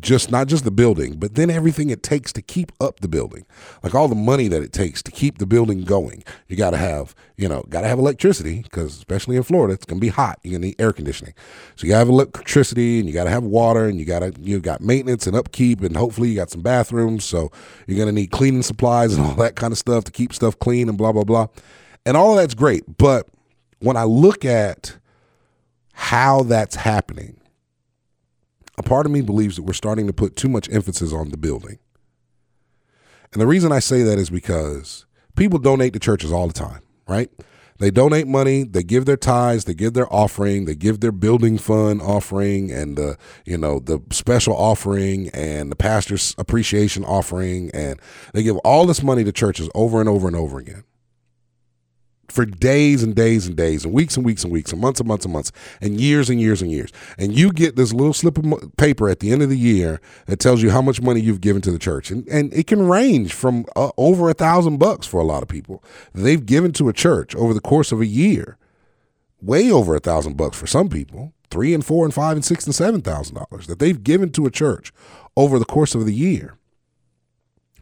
just 0.00 0.30
not 0.30 0.46
just 0.46 0.64
the 0.64 0.70
building, 0.70 1.18
but 1.18 1.34
then 1.34 1.50
everything 1.50 1.90
it 1.90 2.02
takes 2.02 2.32
to 2.34 2.42
keep 2.42 2.72
up 2.80 3.00
the 3.00 3.08
building, 3.08 3.46
like 3.82 3.94
all 3.94 4.08
the 4.08 4.14
money 4.14 4.48
that 4.48 4.62
it 4.62 4.72
takes 4.72 5.02
to 5.02 5.10
keep 5.10 5.38
the 5.38 5.46
building 5.46 5.84
going. 5.84 6.22
You 6.48 6.56
got 6.56 6.70
to 6.70 6.76
have, 6.76 7.14
you 7.36 7.48
know, 7.48 7.62
got 7.68 7.82
to 7.82 7.88
have 7.88 7.98
electricity 7.98 8.62
because 8.62 8.96
especially 8.96 9.36
in 9.36 9.42
Florida, 9.42 9.74
it's 9.74 9.84
gonna 9.84 10.00
be 10.00 10.08
hot. 10.08 10.38
You're 10.42 10.58
gonna 10.58 10.66
need 10.66 10.80
air 10.80 10.92
conditioning, 10.92 11.34
so 11.76 11.86
you 11.86 11.92
got 11.92 11.96
to 11.96 11.98
have 12.00 12.08
electricity 12.08 12.98
and 12.98 13.08
you 13.08 13.14
got 13.14 13.24
to 13.24 13.30
have 13.30 13.44
water 13.44 13.86
and 13.86 13.98
you 13.98 14.04
got 14.04 14.20
to 14.20 14.32
you 14.40 14.60
got 14.60 14.80
maintenance 14.80 15.26
and 15.26 15.36
upkeep 15.36 15.82
and 15.82 15.96
hopefully 15.96 16.28
you 16.28 16.36
got 16.36 16.50
some 16.50 16.62
bathrooms. 16.62 17.24
So 17.24 17.50
you're 17.86 17.98
gonna 17.98 18.12
need 18.12 18.30
cleaning 18.30 18.62
supplies 18.62 19.14
and 19.14 19.26
all 19.26 19.34
that 19.36 19.56
kind 19.56 19.72
of 19.72 19.78
stuff 19.78 20.04
to 20.04 20.12
keep 20.12 20.32
stuff 20.32 20.58
clean 20.58 20.88
and 20.88 20.98
blah 20.98 21.12
blah 21.12 21.24
blah, 21.24 21.48
and 22.04 22.16
all 22.16 22.32
of 22.32 22.38
that's 22.38 22.54
great. 22.54 22.98
But 22.98 23.28
when 23.78 23.96
I 23.96 24.04
look 24.04 24.44
at 24.44 24.96
how 25.92 26.42
that's 26.42 26.76
happening 26.76 27.40
a 28.78 28.82
part 28.82 29.06
of 29.06 29.12
me 29.12 29.22
believes 29.22 29.56
that 29.56 29.62
we're 29.62 29.72
starting 29.72 30.06
to 30.06 30.12
put 30.12 30.36
too 30.36 30.48
much 30.48 30.70
emphasis 30.70 31.12
on 31.12 31.30
the 31.30 31.36
building. 31.36 31.78
And 33.32 33.40
the 33.40 33.46
reason 33.46 33.72
I 33.72 33.80
say 33.80 34.02
that 34.02 34.18
is 34.18 34.30
because 34.30 35.06
people 35.36 35.58
donate 35.58 35.92
to 35.94 35.98
churches 35.98 36.32
all 36.32 36.46
the 36.46 36.52
time, 36.52 36.82
right? 37.08 37.30
They 37.78 37.90
donate 37.90 38.26
money, 38.26 38.64
they 38.64 38.82
give 38.82 39.04
their 39.04 39.18
tithes, 39.18 39.64
they 39.64 39.74
give 39.74 39.92
their 39.92 40.10
offering, 40.12 40.64
they 40.64 40.74
give 40.74 41.00
their 41.00 41.12
building 41.12 41.58
fund 41.58 42.00
offering 42.00 42.72
and 42.72 42.96
the, 42.96 43.18
you 43.44 43.58
know, 43.58 43.80
the 43.80 44.00
special 44.10 44.56
offering 44.56 45.28
and 45.30 45.70
the 45.70 45.76
pastor's 45.76 46.34
appreciation 46.38 47.04
offering 47.04 47.70
and 47.74 48.00
they 48.32 48.42
give 48.42 48.56
all 48.58 48.86
this 48.86 49.02
money 49.02 49.24
to 49.24 49.32
churches 49.32 49.68
over 49.74 50.00
and 50.00 50.08
over 50.08 50.26
and 50.26 50.36
over 50.36 50.58
again 50.58 50.84
for 52.28 52.44
days 52.44 53.02
and 53.02 53.14
days 53.14 53.46
and 53.46 53.56
days 53.56 53.84
and 53.84 53.94
weeks 53.94 54.16
and 54.16 54.26
weeks 54.26 54.44
and 54.44 54.52
weeks 54.52 54.72
and 54.72 54.80
months 54.80 55.00
and 55.00 55.08
months 55.08 55.24
and 55.24 55.32
months 55.32 55.52
and 55.80 56.00
years 56.00 56.28
and 56.30 56.40
years 56.40 56.62
and 56.62 56.70
years. 56.70 56.92
And 57.18 57.36
you 57.36 57.52
get 57.52 57.76
this 57.76 57.92
little 57.92 58.12
slip 58.12 58.38
of 58.38 58.76
paper 58.76 59.08
at 59.08 59.20
the 59.20 59.32
end 59.32 59.42
of 59.42 59.48
the 59.48 59.58
year 59.58 60.00
that 60.26 60.38
tells 60.38 60.62
you 60.62 60.70
how 60.70 60.82
much 60.82 61.00
money 61.00 61.20
you've 61.20 61.40
given 61.40 61.62
to 61.62 61.70
the 61.70 61.78
church. 61.78 62.10
And, 62.10 62.26
and 62.28 62.52
it 62.52 62.66
can 62.66 62.88
range 62.88 63.32
from 63.32 63.66
uh, 63.76 63.90
over 63.96 64.28
a 64.28 64.34
thousand 64.34 64.78
bucks 64.78 65.06
for 65.06 65.20
a 65.20 65.24
lot 65.24 65.42
of 65.42 65.48
people. 65.48 65.82
They've 66.12 66.44
given 66.44 66.72
to 66.72 66.88
a 66.88 66.92
church 66.92 67.34
over 67.36 67.54
the 67.54 67.60
course 67.60 67.92
of 67.92 68.00
a 68.00 68.06
year, 68.06 68.58
way 69.40 69.70
over 69.70 69.94
a 69.94 70.00
thousand 70.00 70.36
bucks 70.36 70.58
for 70.58 70.66
some 70.66 70.88
people, 70.88 71.32
three 71.50 71.74
and 71.74 71.84
four 71.84 72.04
and 72.04 72.12
five 72.14 72.36
and 72.36 72.44
six 72.44 72.66
and 72.66 72.74
seven 72.74 73.02
thousand 73.02 73.36
dollars 73.36 73.66
that 73.66 73.78
they've 73.78 74.02
given 74.02 74.30
to 74.32 74.46
a 74.46 74.50
church 74.50 74.92
over 75.36 75.58
the 75.58 75.64
course 75.64 75.94
of 75.94 76.06
the 76.06 76.14
year. 76.14 76.56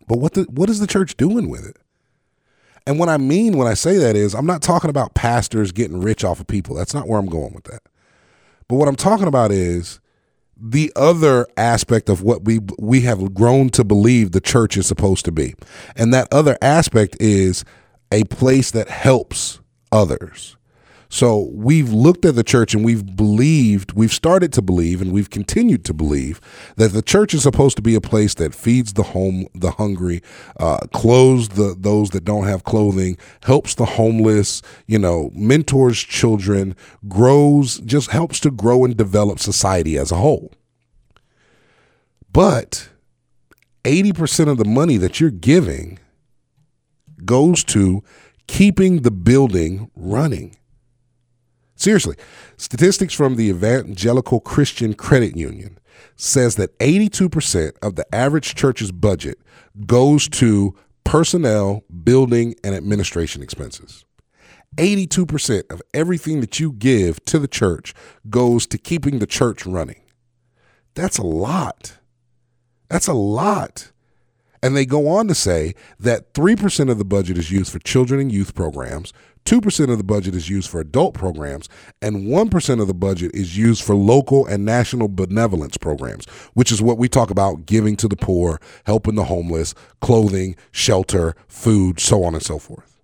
But 0.07 0.19
what 0.19 0.35
the, 0.35 0.43
what 0.45 0.69
is 0.69 0.81
the 0.81 0.87
church 0.87 1.17
doing 1.17 1.49
with 1.49 1.67
it? 1.67 1.79
And 2.87 2.99
what 2.99 3.09
I 3.09 3.17
mean 3.17 3.57
when 3.57 3.67
I 3.67 3.75
say 3.75 3.97
that 3.97 4.15
is, 4.15 4.35
I'm 4.35 4.47
not 4.47 4.63
talking 4.63 4.91
about 4.91 5.15
pastors 5.15 5.73
getting 5.73 6.01
rich 6.01 6.25
off 6.25 6.41
of 6.41 6.47
people. 6.47 6.77
That's 6.77 6.95
not 6.95 7.09
where 7.09 7.19
I'm 7.19 7.27
going 7.27 7.55
with 7.55 7.65
that. 7.65 7.83
But 8.69 8.77
what 8.77 8.89
I'm 8.89 8.97
talking 8.97 9.27
about 9.27 9.51
is 9.51 10.01
the 10.57 10.93
other 10.95 11.47
aspect 11.57 12.09
of 12.09 12.23
what 12.23 12.45
we 12.45 12.61
we 12.79 13.03
have 13.03 13.35
grown 13.35 13.71
to 13.71 13.85
believe 13.85 14.33
the 14.33 14.41
church 14.41 14.77
is 14.77 14.87
supposed 14.87 15.25
to 15.25 15.33
be. 15.33 15.55
And 15.97 16.13
that 16.15 16.29
other 16.33 16.57
aspect 16.63 17.17
is 17.21 17.65
a 18.13 18.25
place 18.25 18.71
that 18.71 18.89
helps 18.89 19.61
others. 19.91 20.57
So 21.15 21.49
we've 21.53 21.93
looked 21.93 22.25
at 22.25 22.35
the 22.35 22.43
church 22.43 22.75
and 22.75 22.85
we've 22.85 23.15
believed, 23.15 23.93
we've 23.93 24.13
started 24.13 24.53
to 24.55 24.61
believe, 24.61 25.01
and 25.01 25.13
we've 25.13 25.31
continued 25.31 25.85
to 25.85 25.95
believe 25.95 26.41
that 26.75 26.89
the 26.89 27.03
church 27.03 27.35
is 27.35 27.45
supposed 27.45 27.77
to 27.77 27.83
be 27.83 27.95
a 27.95 28.01
place 28.01 28.35
that 28.35 28.53
feeds 28.53 28.95
the 28.95 29.05
home, 29.05 29.47
the 29.55 29.71
hungry, 29.71 30.23
uh, 30.59 30.79
clothes 30.93 31.51
the 31.51 31.77
those 31.79 32.11
that 32.11 32.25
don't 32.25 32.49
have 32.49 32.65
clothing, 32.65 33.17
helps 33.45 33.77
the 33.77 33.85
homeless, 33.85 34.61
you 34.89 34.99
know, 34.99 35.31
mentors 35.37 36.01
children, 36.01 36.75
grows, 37.07 37.79
just 37.79 38.11
helps 38.11 38.41
to 38.41 38.51
grow 38.51 38.85
and 38.85 38.97
develop 38.97 39.39
society 39.39 39.97
as 39.97 40.11
a 40.11 40.17
whole. 40.17 40.51
But 42.33 42.89
80% 43.85 44.49
of 44.49 44.59
the 44.59 44.65
money 44.65 44.97
that 44.97 45.21
you're 45.21 45.31
giving 45.31 46.01
goes 47.25 47.63
to 47.67 48.03
keeping 48.49 49.03
the 49.03 49.13
building 49.13 49.93
running. 49.95 50.57
Seriously, 51.77 52.17
statistics 52.57 53.15
from 53.15 53.37
the 53.37 53.49
Evangelical 53.49 54.41
Christian 54.41 54.95
Credit 54.95 55.37
Union 55.37 55.79
says 56.17 56.57
that 56.57 56.79
82% 56.79 57.73
of 57.83 57.97
the 57.97 58.15
average 58.15 58.55
church's 58.55 58.93
budget 58.93 59.39
goes 59.87 60.29
to 60.29 60.75
personnel, 61.05 61.85
building, 62.03 62.55
and 62.63 62.75
administration 62.75 63.43
expenses. 63.43 64.05
82% 64.77 65.71
of 65.71 65.83
everything 65.93 66.41
that 66.41 66.59
you 66.59 66.73
give 66.73 67.25
to 67.27 67.39
the 67.39 67.49
church 67.49 67.95
goes 68.29 68.67
to 68.69 68.79
keeping 68.79 69.19
the 69.19 69.27
church 69.27 69.67
running. 69.67 70.03
That's 70.95 71.19
a 71.19 71.23
lot. 71.23 71.99
That's 72.89 73.07
a 73.07 73.13
lot. 73.13 73.93
And 74.63 74.77
they 74.77 74.87
go 74.87 75.09
on 75.09 75.29
to 75.29 75.35
say 75.35 75.75
that 76.01 76.33
3% 76.33 76.91
of 76.91 76.99
the 76.99 77.05
budget 77.05 77.37
is 77.37 77.51
used 77.53 77.71
for 77.71 77.79
children 77.81 78.21
and 78.21 78.33
youth 78.33 78.55
programs, 78.55 79.13
2% 79.45 79.91
of 79.91 79.99
the 79.99 80.05
budget 80.05 80.35
is 80.35 80.49
used 80.49 80.71
for 80.71 80.81
adult 80.81 81.15
programs, 81.15 81.69
and 82.01 82.27
1% 82.27 82.81
of 82.81 82.87
the 82.87 82.95
budget 82.95 83.31
is 83.35 83.57
used 83.57 83.83
for 83.83 83.95
local 83.95 84.47
and 84.47 84.65
national 84.65 85.09
benevolence 85.09 85.77
programs, 85.77 86.25
which 86.55 86.73
is 86.73 86.81
what 86.81 86.97
we 86.97 87.09
talk 87.09 87.31
about 87.31 87.67
giving 87.67 87.97
to 87.97 88.09
the 88.09 88.17
poor, 88.17 88.59
helping 88.85 89.17
the 89.17 89.25
homeless, 89.25 89.75
clothing, 90.01 90.57
shelter, 90.73 91.35
food, 91.47 92.01
so 92.01 92.25
on 92.25 92.35
and 92.35 92.43
so 92.43 92.59
forth. 92.59 92.99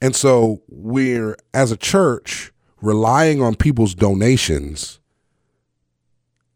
And 0.00 0.16
so 0.16 0.62
we're, 0.68 1.36
as 1.52 1.70
a 1.70 1.76
church, 1.76 2.52
relying 2.80 3.42
on 3.42 3.54
people's 3.54 3.94
donations 3.94 5.00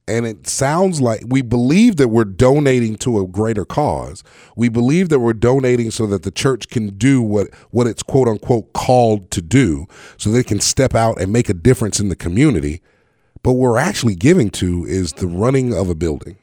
and 0.08 0.26
it 0.26 0.46
sounds 0.46 1.00
like 1.00 1.22
we 1.26 1.42
believe 1.42 1.96
that 1.96 2.08
we're 2.08 2.24
donating 2.24 2.96
to 2.96 3.20
a 3.20 3.26
greater 3.26 3.64
cause. 3.64 4.22
We 4.54 4.68
believe 4.68 5.08
that 5.08 5.18
we're 5.18 5.32
donating 5.32 5.90
so 5.90 6.06
that 6.06 6.22
the 6.22 6.30
church 6.30 6.68
can 6.68 6.96
do 6.96 7.20
what 7.20 7.48
what 7.70 7.86
it's 7.86 8.02
quote 8.02 8.28
unquote 8.28 8.72
called 8.72 9.30
to 9.32 9.42
do, 9.42 9.86
so 10.16 10.30
they 10.30 10.44
can 10.44 10.60
step 10.60 10.94
out 10.94 11.20
and 11.20 11.32
make 11.32 11.48
a 11.48 11.54
difference 11.54 11.98
in 11.98 12.08
the 12.08 12.16
community. 12.16 12.82
But 13.42 13.52
what 13.52 13.70
we're 13.70 13.78
actually 13.78 14.14
giving 14.14 14.50
to 14.50 14.84
is 14.84 15.14
the 15.14 15.26
running 15.26 15.74
of 15.74 15.88
a 15.88 15.94
building. 15.94 16.36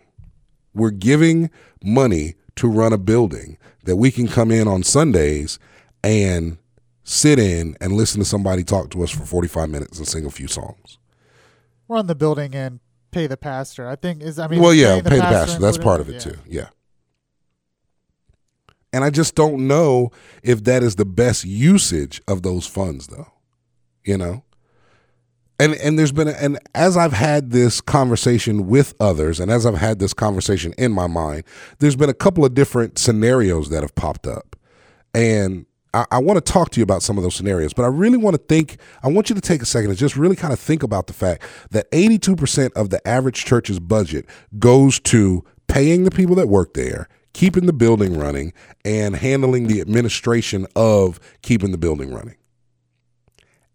We're 0.74 0.92
giving 0.92 1.50
money 1.84 2.36
to 2.56 2.68
run 2.68 2.94
a 2.94 2.98
building 2.98 3.58
that 3.84 3.96
we 3.96 4.12
can 4.12 4.28
come 4.28 4.52
in 4.52 4.68
on 4.68 4.84
Sundays 4.84 5.60
and 6.04 6.58
sit 7.04 7.40
in 7.40 7.76
and 7.82 7.94
listen 7.94 8.20
to 8.20 8.26
somebody 8.26 8.64
talk 8.64 8.90
to 8.92 9.04
us 9.04 9.12
for 9.12 9.26
45 9.26 9.70
minutes 9.70 9.98
and 9.98 10.08
sing 10.08 10.26
a 10.26 10.30
few 10.30 10.48
songs. 10.48 10.98
Run 11.88 12.08
the 12.08 12.16
building 12.16 12.56
and 12.56 12.80
pay 13.14 13.28
the 13.28 13.38
pastor. 13.38 13.88
I 13.88 13.96
think 13.96 14.22
is 14.22 14.40
I 14.40 14.48
mean 14.48 14.62
well, 14.62 14.74
yeah, 14.74 14.94
paying 14.94 15.04
pay 15.04 15.16
the 15.18 15.22
pastor. 15.22 15.60
That's 15.60 15.78
part 15.78 16.02
of 16.02 16.10
it 16.10 16.14
yeah. 16.14 16.20
too. 16.20 16.38
Yeah. 16.48 16.68
And 18.92 19.04
I 19.04 19.10
just 19.10 19.34
don't 19.34 19.68
know 19.68 20.12
if 20.44 20.64
that 20.66 20.84
is 20.84 20.98
the 20.98 21.06
best 21.06 21.46
usage 21.46 22.22
of 22.28 22.44
those 22.44 22.68
funds, 22.68 23.08
though. 23.08 23.32
You 24.04 24.18
know, 24.18 24.44
and 25.60 25.74
and 25.76 25.98
there's 25.98 26.12
been 26.12 26.28
a, 26.28 26.32
and 26.32 26.60
as 26.76 26.98
I've 26.98 27.14
had 27.14 27.52
this 27.52 27.80
conversation 27.80 28.68
with 28.68 28.94
others, 29.00 29.40
and 29.40 29.50
as 29.52 29.66
I've 29.66 29.78
had 29.78 30.00
this 30.00 30.14
conversation 30.14 30.74
in 30.78 30.92
my 30.92 31.08
mind, 31.08 31.44
there's 31.80 31.96
been 31.96 32.10
a 32.10 32.14
couple 32.14 32.44
of 32.44 32.54
different 32.54 32.98
scenarios 32.98 33.70
that 33.70 33.82
have 33.82 33.96
popped 33.96 34.28
up, 34.28 34.56
and 35.14 35.66
I, 35.94 36.06
I 36.12 36.18
want 36.20 36.44
to 36.44 36.52
talk 36.52 36.72
to 36.72 36.80
you 36.80 36.84
about 36.84 37.04
some 37.04 37.18
of 37.18 37.24
those 37.24 37.36
scenarios, 37.36 37.74
but 37.74 37.84
I 37.84 37.88
really 37.88 38.18
want 38.18 38.36
to 38.36 38.42
think, 38.42 38.78
I 39.04 39.08
want 39.08 39.30
you 39.30 39.36
to 39.36 39.42
take 39.42 39.62
a 39.62 39.66
second 39.66 39.90
and 39.90 39.98
just 39.98 40.16
really 40.16 40.36
kind 40.36 40.54
of 40.54 40.60
think 40.60 40.84
about 40.84 41.08
the 41.08 41.14
fact 41.14 41.44
that 41.72 41.90
82% 41.92 42.74
of 42.74 42.90
the 42.90 43.06
average 43.08 43.46
church's 43.46 43.80
budget 43.80 44.26
goes 44.60 45.00
to 45.02 45.44
paying 45.68 46.04
the 46.04 46.12
people 46.12 46.36
that 46.36 46.48
work 46.48 46.74
there, 46.74 47.08
keeping 47.34 47.66
the 47.66 47.74
building 47.74 48.18
running, 48.18 48.54
and 48.84 49.16
handling 49.16 49.68
the 49.68 49.82
administration 49.82 50.68
of 50.76 51.20
keeping 51.42 51.72
the 51.72 51.78
building 51.78 52.14
running. 52.14 52.36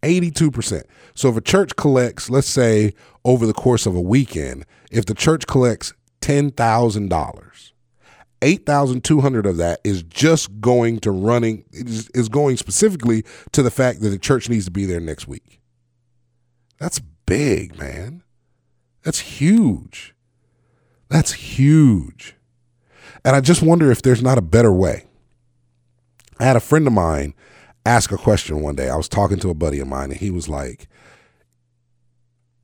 82%. 0.02 0.82
So 1.14 1.28
if 1.28 1.37
a 1.37 1.40
church 1.40 1.75
collects, 1.76 2.30
let's 2.30 2.48
say 2.48 2.94
over 3.25 3.46
the 3.46 3.52
course 3.52 3.87
of 3.87 3.96
a 3.96 4.00
weekend, 4.00 4.64
if 4.90 5.06
the 5.06 5.14
church 5.14 5.46
collects 5.46 5.92
$10,000, 6.20 7.72
8,200 8.42 9.47
of 9.47 9.57
that 9.57 9.80
is 9.85 10.02
just 10.04 10.61
going 10.61 11.00
to 11.00 11.11
running 11.11 11.64
is, 11.73 12.09
is 12.11 12.28
going 12.28 12.57
specifically 12.57 13.25
to 13.52 13.62
the 13.62 13.71
fact 13.71 14.00
that 14.00 14.11
the 14.11 14.18
church 14.18 14.49
needs 14.49 14.64
to 14.66 14.71
be 14.71 14.87
there 14.87 15.00
next 15.00 15.26
week. 15.26 15.61
That's 16.78 17.00
big, 17.26 17.78
man. 17.78 18.23
That's 19.02 19.18
huge. 19.21 20.14
That's 21.09 21.33
huge. 21.33 22.37
And 23.25 23.35
I 23.35 23.40
just 23.40 23.62
wonder 23.62 23.90
if 23.90 24.02
there's 24.02 24.23
not 24.23 24.38
a 24.38 24.42
better 24.42 24.73
way. 24.73 25.07
I 26.38 26.45
had 26.45 26.57
a 26.57 26.61
friend 26.61 26.87
of 26.87 26.92
mine 26.92 27.35
ask 27.85 28.12
a 28.12 28.16
question 28.16 28.61
one 28.61 28.76
day. 28.76 28.88
I 28.88 28.97
was 28.97 29.09
talking 29.09 29.38
to 29.40 29.50
a 29.50 29.54
buddy 29.54 29.80
of 29.80 29.88
mine, 29.88 30.11
and 30.11 30.21
he 30.21 30.30
was 30.30 30.49
like, 30.49 30.88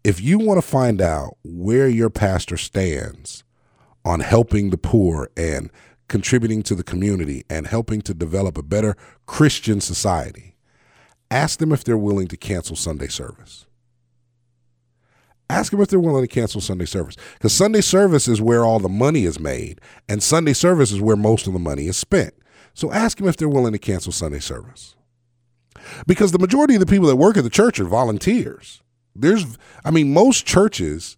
If 0.04 0.20
you 0.20 0.38
want 0.38 0.58
to 0.58 0.66
find 0.66 1.00
out 1.00 1.36
where 1.42 1.88
your 1.88 2.10
pastor 2.10 2.56
stands 2.56 3.43
on 4.04 4.20
helping 4.20 4.70
the 4.70 4.78
poor 4.78 5.30
and 5.36 5.70
contributing 6.08 6.62
to 6.62 6.74
the 6.74 6.84
community 6.84 7.44
and 7.48 7.66
helping 7.66 8.02
to 8.02 8.14
develop 8.14 8.58
a 8.58 8.62
better 8.62 8.96
Christian 9.26 9.80
society, 9.80 10.56
ask 11.30 11.58
them 11.58 11.72
if 11.72 11.84
they're 11.84 11.96
willing 11.96 12.28
to 12.28 12.36
cancel 12.36 12.76
Sunday 12.76 13.08
service. 13.08 13.66
Ask 15.50 15.72
them 15.72 15.80
if 15.80 15.88
they're 15.88 16.00
willing 16.00 16.24
to 16.24 16.32
cancel 16.32 16.60
Sunday 16.60 16.86
service. 16.86 17.16
Because 17.34 17.52
Sunday 17.52 17.82
service 17.82 18.28
is 18.28 18.40
where 18.40 18.64
all 18.64 18.78
the 18.78 18.88
money 18.88 19.24
is 19.24 19.38
made, 19.38 19.80
and 20.08 20.22
Sunday 20.22 20.54
service 20.54 20.90
is 20.90 21.00
where 21.00 21.16
most 21.16 21.46
of 21.46 21.52
the 21.52 21.58
money 21.58 21.86
is 21.86 21.96
spent. 21.96 22.34
So 22.72 22.90
ask 22.90 23.18
them 23.18 23.28
if 23.28 23.36
they're 23.36 23.48
willing 23.48 23.72
to 23.72 23.78
cancel 23.78 24.10
Sunday 24.10 24.40
service. 24.40 24.96
Because 26.06 26.32
the 26.32 26.38
majority 26.38 26.74
of 26.74 26.80
the 26.80 26.86
people 26.86 27.08
that 27.08 27.16
work 27.16 27.36
at 27.36 27.44
the 27.44 27.50
church 27.50 27.78
are 27.78 27.84
volunteers. 27.84 28.82
There's, 29.14 29.58
I 29.84 29.90
mean, 29.90 30.12
most 30.12 30.46
churches 30.46 31.16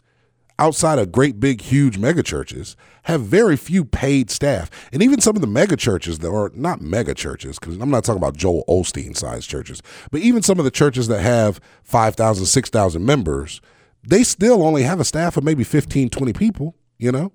outside 0.59 0.99
of 0.99 1.13
great 1.13 1.39
big 1.39 1.61
huge 1.61 1.99
mega 1.99 2.23
churches 2.23 2.77
have 3.05 3.23
very 3.23 3.57
few 3.57 3.85
paid 3.85 4.31
staff. 4.31 4.71
And 4.93 5.03
even 5.03 5.21
some 5.21 5.37
of 5.37 5.43
the 5.43 5.47
mega 5.47 5.77
churches 5.77 6.21
that 6.21 6.31
are 6.31 6.51
not 6.55 6.81
mega 6.81 7.15
churches 7.15 7.59
because 7.59 7.79
i'm 7.81 7.91
not 7.91 8.05
talking 8.05 8.23
about 8.23 8.37
joel 8.37 8.65
osteen 8.69 9.17
sized 9.17 9.49
churches 9.49 9.83
but 10.11 10.21
even 10.21 10.43
some 10.43 10.59
of 10.59 10.65
the 10.65 10.71
churches 10.71 11.09
that 11.09 11.21
have 11.21 11.61
5000 11.85 12.47
6000 12.47 13.05
members 13.05 13.61
they 14.03 14.23
still 14.23 14.63
only 14.63 14.83
have 14.83 15.01
a 15.01 15.05
staff 15.05 15.37
of 15.37 15.45
maybe 15.45 15.65
15 15.65 16.11
20 16.11 16.33
people 16.33 16.75
you 16.99 17.13
know? 17.13 17.33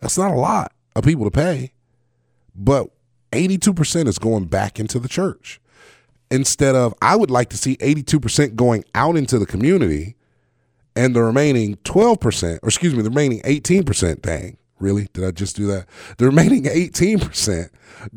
That's 0.00 0.18
not 0.18 0.30
a 0.30 0.36
lot 0.36 0.72
of 0.94 1.04
people 1.04 1.24
to 1.24 1.30
pay 1.30 1.72
but 2.54 2.88
82% 3.32 4.06
is 4.06 4.18
going 4.18 4.46
back 4.46 4.80
into 4.80 4.98
the 4.98 5.08
church. 5.08 5.60
Instead 6.30 6.74
of 6.74 6.94
i 7.00 7.14
would 7.14 7.30
like 7.30 7.50
to 7.50 7.56
see 7.56 7.76
82% 7.76 8.56
going 8.56 8.84
out 8.94 9.16
into 9.16 9.38
the 9.38 9.46
community 9.46 10.16
and 10.96 11.14
the 11.14 11.22
remaining 11.22 11.76
12%, 11.84 12.58
or 12.62 12.68
excuse 12.68 12.94
me, 12.94 13.02
the 13.02 13.10
remaining 13.10 13.40
18%, 13.42 14.22
dang, 14.22 14.56
really? 14.80 15.08
Did 15.12 15.24
I 15.24 15.30
just 15.30 15.54
do 15.54 15.66
that? 15.66 15.86
The 16.16 16.24
remaining 16.24 16.64
18% 16.64 17.68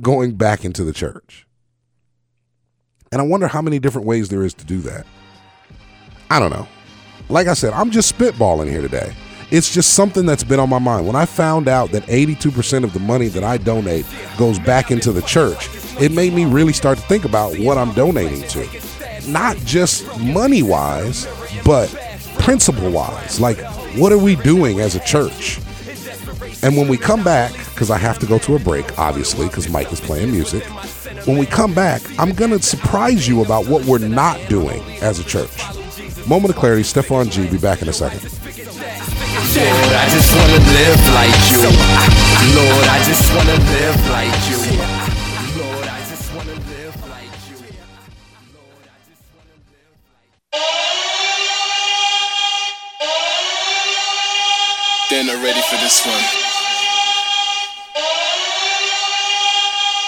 going 0.01 0.35
back 0.35 0.65
into 0.65 0.83
the 0.83 0.93
church. 0.93 1.45
And 3.11 3.21
I 3.21 3.25
wonder 3.25 3.47
how 3.47 3.61
many 3.61 3.79
different 3.79 4.07
ways 4.07 4.29
there 4.29 4.43
is 4.43 4.53
to 4.55 4.65
do 4.65 4.79
that. 4.81 5.05
I 6.29 6.39
don't 6.39 6.51
know. 6.51 6.67
Like 7.27 7.47
I 7.47 7.53
said, 7.53 7.73
I'm 7.73 7.91
just 7.91 8.15
spitballing 8.15 8.69
here 8.69 8.81
today. 8.81 9.13
It's 9.51 9.73
just 9.73 9.93
something 9.93 10.27
that's 10.27 10.43
been 10.43 10.59
on 10.59 10.69
my 10.69 10.77
mind. 10.77 11.07
When 11.07 11.15
I 11.15 11.25
found 11.25 11.67
out 11.67 11.91
that 11.91 12.03
82% 12.03 12.83
of 12.83 12.93
the 12.93 12.99
money 12.99 13.27
that 13.29 13.43
I 13.43 13.57
donate 13.57 14.05
goes 14.37 14.59
back 14.59 14.91
into 14.91 15.11
the 15.11 15.23
church, 15.23 15.69
it 15.99 16.11
made 16.11 16.33
me 16.33 16.45
really 16.45 16.73
start 16.73 16.99
to 16.99 17.03
think 17.05 17.25
about 17.25 17.57
what 17.57 17.77
I'm 17.77 17.93
donating 17.93 18.47
to. 18.49 18.67
Not 19.27 19.57
just 19.57 20.19
money 20.19 20.61
wise, 20.61 21.27
but 21.65 21.91
principle 22.39 22.89
wise. 22.91 23.39
Like, 23.39 23.59
what 23.95 24.11
are 24.11 24.17
we 24.17 24.35
doing 24.37 24.79
as 24.79 24.95
a 24.95 24.99
church? 25.01 25.59
And 26.61 26.75
when 26.75 26.87
we 26.87 26.97
come 26.97 27.23
back, 27.23 27.53
because 27.73 27.89
I 27.91 27.97
have 27.97 28.19
to 28.19 28.25
go 28.25 28.37
to 28.39 28.55
a 28.55 28.59
break, 28.59 28.97
obviously, 28.97 29.47
because 29.47 29.69
Mike 29.69 29.91
is 29.93 30.01
playing 30.01 30.31
music. 30.31 30.63
When 31.25 31.37
we 31.37 31.45
come 31.45 31.73
back, 31.73 32.01
I'm 32.19 32.33
going 32.33 32.51
to 32.51 32.61
surprise 32.61 33.27
you 33.27 33.43
about 33.43 33.67
what 33.67 33.85
we're 33.85 33.99
not 33.99 34.39
doing 34.49 34.81
as 35.01 35.19
a 35.19 35.23
church. 35.23 35.63
Moment 36.27 36.53
of 36.53 36.59
clarity, 36.59 36.83
Stefan 36.83 37.29
G. 37.29 37.49
Be 37.49 37.57
back 37.57 37.81
in 37.81 37.89
a 37.89 37.93
second. 37.93 38.21
Lord, 39.49 39.93
I 39.95 40.07
just 40.09 40.35
wanna 40.35 40.59
live 40.77 41.01
like 41.15 41.39
you. 41.49 41.63
Lord, 42.53 42.87
I 42.87 43.01
just 43.03 43.33
wanna 43.33 43.57
live 43.57 44.09
like 44.09 44.35
you. 44.49 44.59
Lord, 45.59 45.87
I 45.87 45.99
just 46.07 46.33
wanna 46.35 46.53
live 46.69 47.09
like 47.09 47.33
you. 47.49 47.58
They're 55.19 55.35
ready 55.43 55.61
for 55.67 55.75
this 55.83 55.99
one. 56.07 56.23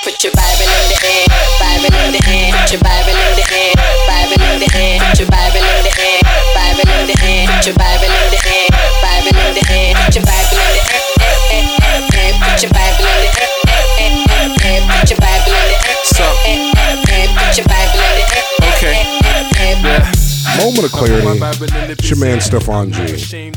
Put 0.07 0.17
your 0.23 0.31
Bible 0.31 0.65
in 0.71 0.85
the 0.87 0.97
air, 1.03 1.27
Bible 1.59 1.91
in 1.93 2.15
the 2.15 2.21
air, 2.31 2.49
put 2.55 2.71
your 2.71 2.81
Bible 2.81 3.11
in 3.13 3.33
the 3.35 3.45
air, 3.51 3.75
Bible 4.07 4.39
in 4.39 4.57
the 4.63 4.69
air, 4.71 4.97
put 5.03 5.19
your 5.19 5.27
Bible 5.29 5.61
in 5.61 5.83
the 5.83 5.93
air, 5.99 6.19
Bible 6.55 6.87
in 6.95 7.05
the 7.11 7.15
air, 7.27 7.43
put 7.51 7.65
your 7.67 7.75
Bible 7.75 8.07
in 8.07 8.27
the 8.31 8.39
air, 8.49 8.67
Bible 9.03 9.35
in 9.35 9.51
the 9.51 9.63
air, 9.67 9.93
put 9.99 10.15
your 10.15 10.23
Bible 10.25 10.57
in 10.57 10.71
the 10.73 10.83
air, 10.89 11.03
eh, 11.19 11.59
eh, 11.59 11.67
eh, 11.85 12.07
eh, 12.15 12.31
put 12.41 12.57
your 12.63 12.71
Bible 12.71 13.05
in 13.11 13.19
the 13.21 13.31
air, 13.35 13.51
eh, 13.67 13.83
eh, 13.99 14.15
eh, 14.31 14.63
eh, 14.63 14.79
put 14.95 15.05
your 15.11 15.19
Bible 15.19 15.53
in 15.53 15.67
the 15.69 15.77
air, 15.91 15.99
So, 16.07 16.23
eh, 16.47 16.55
eh, 16.55 17.03
eh, 17.11 17.27
put 17.35 17.51
your 17.59 17.67
Bible 17.67 17.99
in 17.99 18.13
the 18.15 18.25
air, 18.31 18.45
eh, 18.47 18.71
Okay. 18.79 18.95
eh, 18.95 19.59
eh, 19.59 19.75
eh, 19.75 20.31
Moment 20.57 20.85
of 20.85 20.91
clarity. 20.91 21.93
It's 21.93 22.09
your 22.09 22.19
man, 22.19 22.41
Stefan 22.41 22.91
G. 22.91 23.50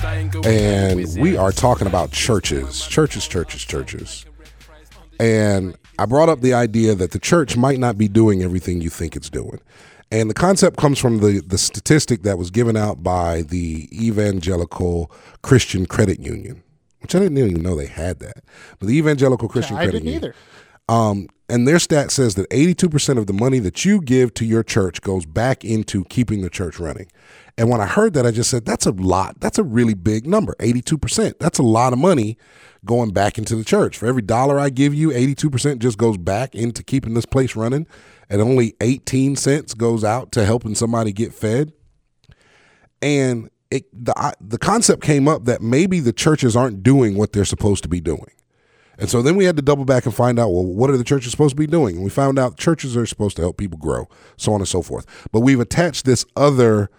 And 0.44 1.06
we 1.18 1.36
are 1.36 1.52
talking 1.52 1.86
about 1.86 2.10
churches, 2.12 2.86
churches, 2.86 3.26
churches, 3.26 3.62
churches. 3.62 4.26
And 5.18 5.76
I 5.98 6.06
brought 6.06 6.28
up 6.28 6.40
the 6.40 6.54
idea 6.54 6.94
that 6.94 7.12
the 7.12 7.18
church 7.18 7.56
might 7.56 7.78
not 7.78 7.96
be 7.96 8.08
doing 8.08 8.42
everything 8.42 8.80
you 8.80 8.90
think 8.90 9.16
it's 9.16 9.30
doing. 9.30 9.60
And 10.10 10.28
the 10.28 10.34
concept 10.34 10.76
comes 10.76 10.98
from 10.98 11.18
the, 11.18 11.40
the 11.40 11.56
statistic 11.58 12.22
that 12.22 12.36
was 12.36 12.50
given 12.50 12.76
out 12.76 13.02
by 13.02 13.42
the 13.42 13.88
Evangelical 13.92 15.10
Christian 15.42 15.86
Credit 15.86 16.20
Union, 16.20 16.62
which 17.00 17.14
I 17.14 17.20
didn't 17.20 17.38
even 17.38 17.62
know 17.62 17.74
they 17.74 17.86
had 17.86 18.18
that. 18.20 18.44
But 18.78 18.88
the 18.88 18.96
Evangelical 18.98 19.48
Christian 19.48 19.76
I 19.76 19.84
Credit 19.84 19.92
didn't 19.92 20.04
Union. 20.06 20.24
either. 20.24 20.34
Um, 20.88 21.28
and 21.48 21.68
their 21.68 21.78
stat 21.78 22.10
says 22.10 22.36
that 22.36 22.49
82% 22.50 23.18
of 23.18 23.26
the 23.26 23.32
money 23.32 23.58
that 23.58 23.84
you 23.84 24.00
give 24.00 24.32
to 24.34 24.47
your 24.47 24.62
church 24.62 25.02
goes 25.02 25.26
back 25.26 25.64
into 25.64 26.04
keeping 26.04 26.42
the 26.42 26.50
church 26.50 26.78
running. 26.78 27.06
And 27.56 27.70
when 27.70 27.80
I 27.80 27.86
heard 27.86 28.14
that, 28.14 28.26
I 28.26 28.30
just 28.30 28.50
said, 28.50 28.64
that's 28.64 28.86
a 28.86 28.90
lot. 28.90 29.40
That's 29.40 29.58
a 29.58 29.62
really 29.62 29.94
big 29.94 30.26
number 30.26 30.56
82%. 30.58 31.38
That's 31.38 31.58
a 31.58 31.62
lot 31.62 31.92
of 31.92 31.99
money 31.99 32.36
going 32.84 33.12
back 33.12 33.38
into 33.38 33.56
the 33.56 33.64
church. 33.64 33.97
For 33.97 34.06
every 34.06 34.23
dollar 34.23 34.58
I 34.58 34.70
give 34.70 34.94
you, 34.94 35.10
82% 35.10 35.78
just 35.78 35.99
goes 35.99 36.16
back 36.16 36.54
into 36.54 36.82
keeping 36.82 37.14
this 37.14 37.26
place 37.26 37.54
running, 37.54 37.86
and 38.28 38.40
only 38.40 38.75
18 38.80 39.36
cents 39.36 39.75
goes 39.75 40.02
out 40.02 40.32
to 40.32 40.44
helping 40.44 40.75
somebody 40.75 41.12
get 41.12 41.32
fed. 41.32 41.73
And 43.00 43.50
it, 43.70 43.84
the, 43.92 44.34
the 44.40 44.58
concept 44.58 45.02
came 45.02 45.28
up 45.28 45.44
that 45.44 45.62
maybe 45.62 46.00
the 46.00 46.12
churches 46.12 46.56
aren't 46.56 46.82
doing 46.82 47.16
what 47.16 47.32
they're 47.32 47.44
supposed 47.44 47.82
to 47.84 47.88
be 47.88 48.00
doing. 48.00 48.30
And 48.99 49.09
so 49.09 49.23
then 49.23 49.37
we 49.37 49.45
had 49.45 49.57
to 49.57 49.63
double 49.63 49.85
back 49.85 50.07
and 50.07 50.15
find 50.15 50.39
out, 50.39 50.50
well, 50.50 50.65
what 50.65 50.91
are 50.91 50.97
the 50.97 51.04
churches 51.04 51.30
supposed 51.30 51.57
to 51.57 51.61
be 51.61 51.67
doing? 51.67 51.97
And 51.97 52.04
we 52.04 52.11
found 52.11 52.39
out 52.39 52.57
churches 52.57 52.97
are 52.97 53.07
supposed 53.07 53.37
to 53.37 53.43
help 53.43 53.57
people 53.57 53.78
grow, 53.78 54.09
so 54.37 54.52
on 54.52 54.61
and 54.61 54.69
so 54.69 54.83
forth. 54.83 55.07
But 55.33 55.41
we've 55.41 55.61
attached 55.61 56.04
this 56.04 56.25
other 56.37 56.91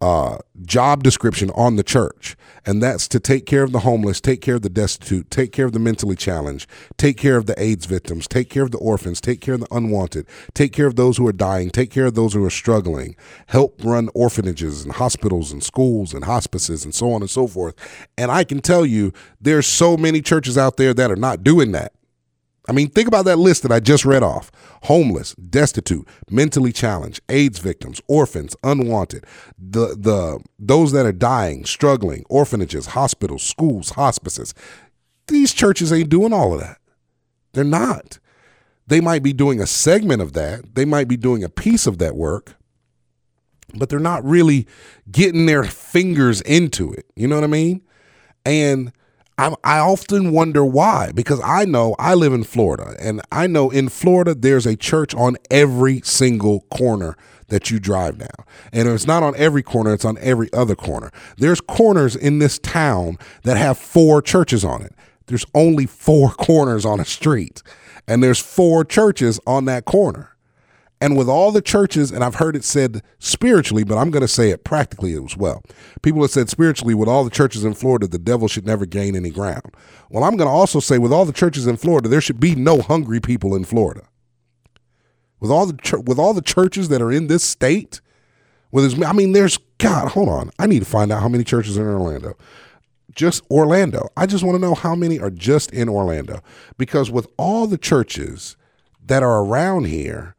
uh, 0.00 0.38
job 0.62 1.02
description 1.02 1.50
on 1.50 1.76
the 1.76 1.82
church, 1.82 2.36
and 2.64 2.82
that's 2.82 3.06
to 3.08 3.20
take 3.20 3.44
care 3.44 3.62
of 3.62 3.72
the 3.72 3.80
homeless, 3.80 4.20
take 4.20 4.40
care 4.40 4.54
of 4.54 4.62
the 4.62 4.70
destitute, 4.70 5.30
take 5.30 5.52
care 5.52 5.66
of 5.66 5.72
the 5.72 5.78
mentally 5.78 6.16
challenged, 6.16 6.68
take 6.96 7.16
care 7.16 7.36
of 7.36 7.46
the 7.46 7.60
AIDS 7.62 7.86
victims, 7.86 8.26
take 8.26 8.48
care 8.48 8.62
of 8.62 8.70
the 8.70 8.78
orphans, 8.78 9.20
take 9.20 9.40
care 9.40 9.54
of 9.54 9.60
the 9.60 9.74
unwanted, 9.74 10.26
take 10.54 10.72
care 10.72 10.86
of 10.86 10.96
those 10.96 11.18
who 11.18 11.26
are 11.26 11.32
dying, 11.32 11.70
take 11.70 11.90
care 11.90 12.06
of 12.06 12.14
those 12.14 12.32
who 12.32 12.44
are 12.44 12.50
struggling, 12.50 13.14
help 13.46 13.82
run 13.84 14.08
orphanages 14.14 14.84
and 14.84 14.94
hospitals 14.94 15.52
and 15.52 15.62
schools 15.62 16.14
and 16.14 16.24
hospices 16.24 16.84
and 16.84 16.94
so 16.94 17.12
on 17.12 17.20
and 17.20 17.30
so 17.30 17.46
forth. 17.46 17.74
And 18.16 18.30
I 18.30 18.44
can 18.44 18.60
tell 18.60 18.86
you, 18.86 19.12
there's 19.40 19.66
so 19.66 19.96
many 19.96 20.22
churches 20.22 20.56
out 20.56 20.76
there 20.78 20.94
that 20.94 21.10
are 21.10 21.16
not 21.16 21.44
doing 21.44 21.72
that. 21.72 21.92
I 22.68 22.72
mean, 22.72 22.88
think 22.90 23.08
about 23.08 23.24
that 23.24 23.38
list 23.38 23.62
that 23.62 23.72
I 23.72 23.80
just 23.80 24.04
read 24.04 24.22
off 24.22 24.52
homeless, 24.84 25.34
destitute, 25.34 26.06
mentally 26.30 26.72
challenged, 26.72 27.20
AIDS 27.28 27.58
victims, 27.58 28.00
orphans, 28.06 28.54
unwanted, 28.62 29.24
the, 29.58 29.88
the, 29.88 30.40
those 30.58 30.92
that 30.92 31.06
are 31.06 31.12
dying, 31.12 31.64
struggling, 31.64 32.24
orphanages, 32.28 32.86
hospitals, 32.86 33.42
schools, 33.42 33.90
hospices. 33.90 34.54
These 35.26 35.52
churches 35.52 35.92
ain't 35.92 36.08
doing 36.08 36.32
all 36.32 36.54
of 36.54 36.60
that. 36.60 36.78
They're 37.52 37.64
not. 37.64 38.18
They 38.86 39.00
might 39.00 39.22
be 39.22 39.32
doing 39.32 39.60
a 39.60 39.66
segment 39.66 40.20
of 40.20 40.32
that, 40.34 40.74
they 40.74 40.84
might 40.84 41.08
be 41.08 41.16
doing 41.16 41.44
a 41.44 41.48
piece 41.48 41.86
of 41.86 41.98
that 41.98 42.16
work, 42.16 42.56
but 43.74 43.88
they're 43.88 44.00
not 44.00 44.24
really 44.24 44.66
getting 45.10 45.46
their 45.46 45.64
fingers 45.64 46.40
into 46.42 46.92
it. 46.92 47.06
You 47.14 47.28
know 47.28 47.36
what 47.36 47.44
I 47.44 47.48
mean? 47.48 47.82
And 48.44 48.92
I, 49.40 49.54
I 49.64 49.78
often 49.78 50.32
wonder 50.32 50.62
why, 50.62 51.12
because 51.14 51.40
I 51.42 51.64
know 51.64 51.96
I 51.98 52.12
live 52.12 52.34
in 52.34 52.44
Florida, 52.44 52.94
and 53.00 53.22
I 53.32 53.46
know 53.46 53.70
in 53.70 53.88
Florida 53.88 54.34
there's 54.34 54.66
a 54.66 54.76
church 54.76 55.14
on 55.14 55.38
every 55.50 56.02
single 56.02 56.66
corner 56.70 57.16
that 57.48 57.70
you 57.70 57.80
drive 57.80 58.18
now. 58.18 58.44
And 58.70 58.86
it's 58.86 59.06
not 59.06 59.22
on 59.22 59.34
every 59.36 59.62
corner, 59.62 59.94
it's 59.94 60.04
on 60.04 60.18
every 60.18 60.52
other 60.52 60.76
corner. 60.76 61.10
There's 61.38 61.62
corners 61.62 62.14
in 62.14 62.38
this 62.38 62.58
town 62.58 63.16
that 63.44 63.56
have 63.56 63.78
four 63.78 64.20
churches 64.20 64.62
on 64.62 64.82
it. 64.82 64.94
There's 65.26 65.46
only 65.54 65.86
four 65.86 66.30
corners 66.32 66.84
on 66.84 67.00
a 67.00 67.06
street, 67.06 67.62
and 68.06 68.22
there's 68.22 68.40
four 68.40 68.84
churches 68.84 69.40
on 69.46 69.64
that 69.64 69.86
corner. 69.86 70.36
And 71.02 71.16
with 71.16 71.30
all 71.30 71.50
the 71.50 71.62
churches, 71.62 72.12
and 72.12 72.22
I've 72.22 72.34
heard 72.34 72.54
it 72.54 72.62
said 72.62 73.02
spiritually, 73.18 73.84
but 73.84 73.96
I'm 73.96 74.10
going 74.10 74.20
to 74.20 74.28
say 74.28 74.50
it 74.50 74.64
practically 74.64 75.14
as 75.14 75.34
well. 75.34 75.62
People 76.02 76.20
have 76.20 76.30
said 76.30 76.50
spiritually, 76.50 76.94
with 76.94 77.08
all 77.08 77.24
the 77.24 77.30
churches 77.30 77.64
in 77.64 77.72
Florida, 77.72 78.06
the 78.06 78.18
devil 78.18 78.48
should 78.48 78.66
never 78.66 78.84
gain 78.84 79.16
any 79.16 79.30
ground. 79.30 79.74
Well, 80.10 80.24
I'm 80.24 80.36
going 80.36 80.48
to 80.48 80.52
also 80.52 80.78
say, 80.78 80.98
with 80.98 81.12
all 81.12 81.24
the 81.24 81.32
churches 81.32 81.66
in 81.66 81.78
Florida, 81.78 82.08
there 82.08 82.20
should 82.20 82.38
be 82.38 82.54
no 82.54 82.82
hungry 82.82 83.18
people 83.18 83.54
in 83.56 83.64
Florida. 83.64 84.02
With 85.40 85.50
all 85.50 85.64
the 85.64 86.02
with 86.06 86.18
all 86.18 86.34
the 86.34 86.42
churches 86.42 86.90
that 86.90 87.00
are 87.00 87.10
in 87.10 87.28
this 87.28 87.42
state, 87.42 88.02
with 88.70 88.84
as, 88.84 89.02
I 89.02 89.14
mean, 89.14 89.32
there's 89.32 89.58
God. 89.78 90.08
Hold 90.08 90.28
on, 90.28 90.50
I 90.58 90.66
need 90.66 90.80
to 90.80 90.84
find 90.84 91.10
out 91.10 91.22
how 91.22 91.30
many 91.30 91.44
churches 91.44 91.78
are 91.78 91.90
in 91.90 91.96
Orlando. 91.96 92.36
Just 93.14 93.42
Orlando. 93.50 94.10
I 94.18 94.26
just 94.26 94.44
want 94.44 94.56
to 94.56 94.60
know 94.60 94.74
how 94.74 94.94
many 94.94 95.18
are 95.18 95.30
just 95.30 95.72
in 95.72 95.88
Orlando, 95.88 96.42
because 96.76 97.10
with 97.10 97.26
all 97.38 97.66
the 97.66 97.78
churches 97.78 98.58
that 99.02 99.22
are 99.22 99.42
around 99.42 99.86
here 99.86 100.36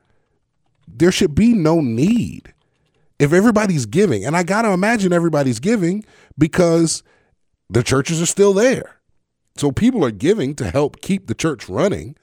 there 0.97 1.11
should 1.11 1.35
be 1.35 1.53
no 1.53 1.81
need. 1.81 2.53
if 3.19 3.31
everybody's 3.33 3.85
giving, 3.85 4.25
and 4.25 4.35
I 4.35 4.41
got 4.43 4.63
to 4.63 4.69
imagine 4.71 5.13
everybody's 5.13 5.59
giving 5.59 6.03
because 6.39 7.03
the 7.69 7.83
churches 7.83 8.19
are 8.19 8.25
still 8.25 8.51
there. 8.53 8.97
So 9.57 9.71
people 9.71 10.03
are 10.03 10.09
giving 10.11 10.55
to 10.55 10.71
help 10.71 11.01
keep 11.01 11.27
the 11.27 11.35
church 11.35 11.69
running. 11.69 12.15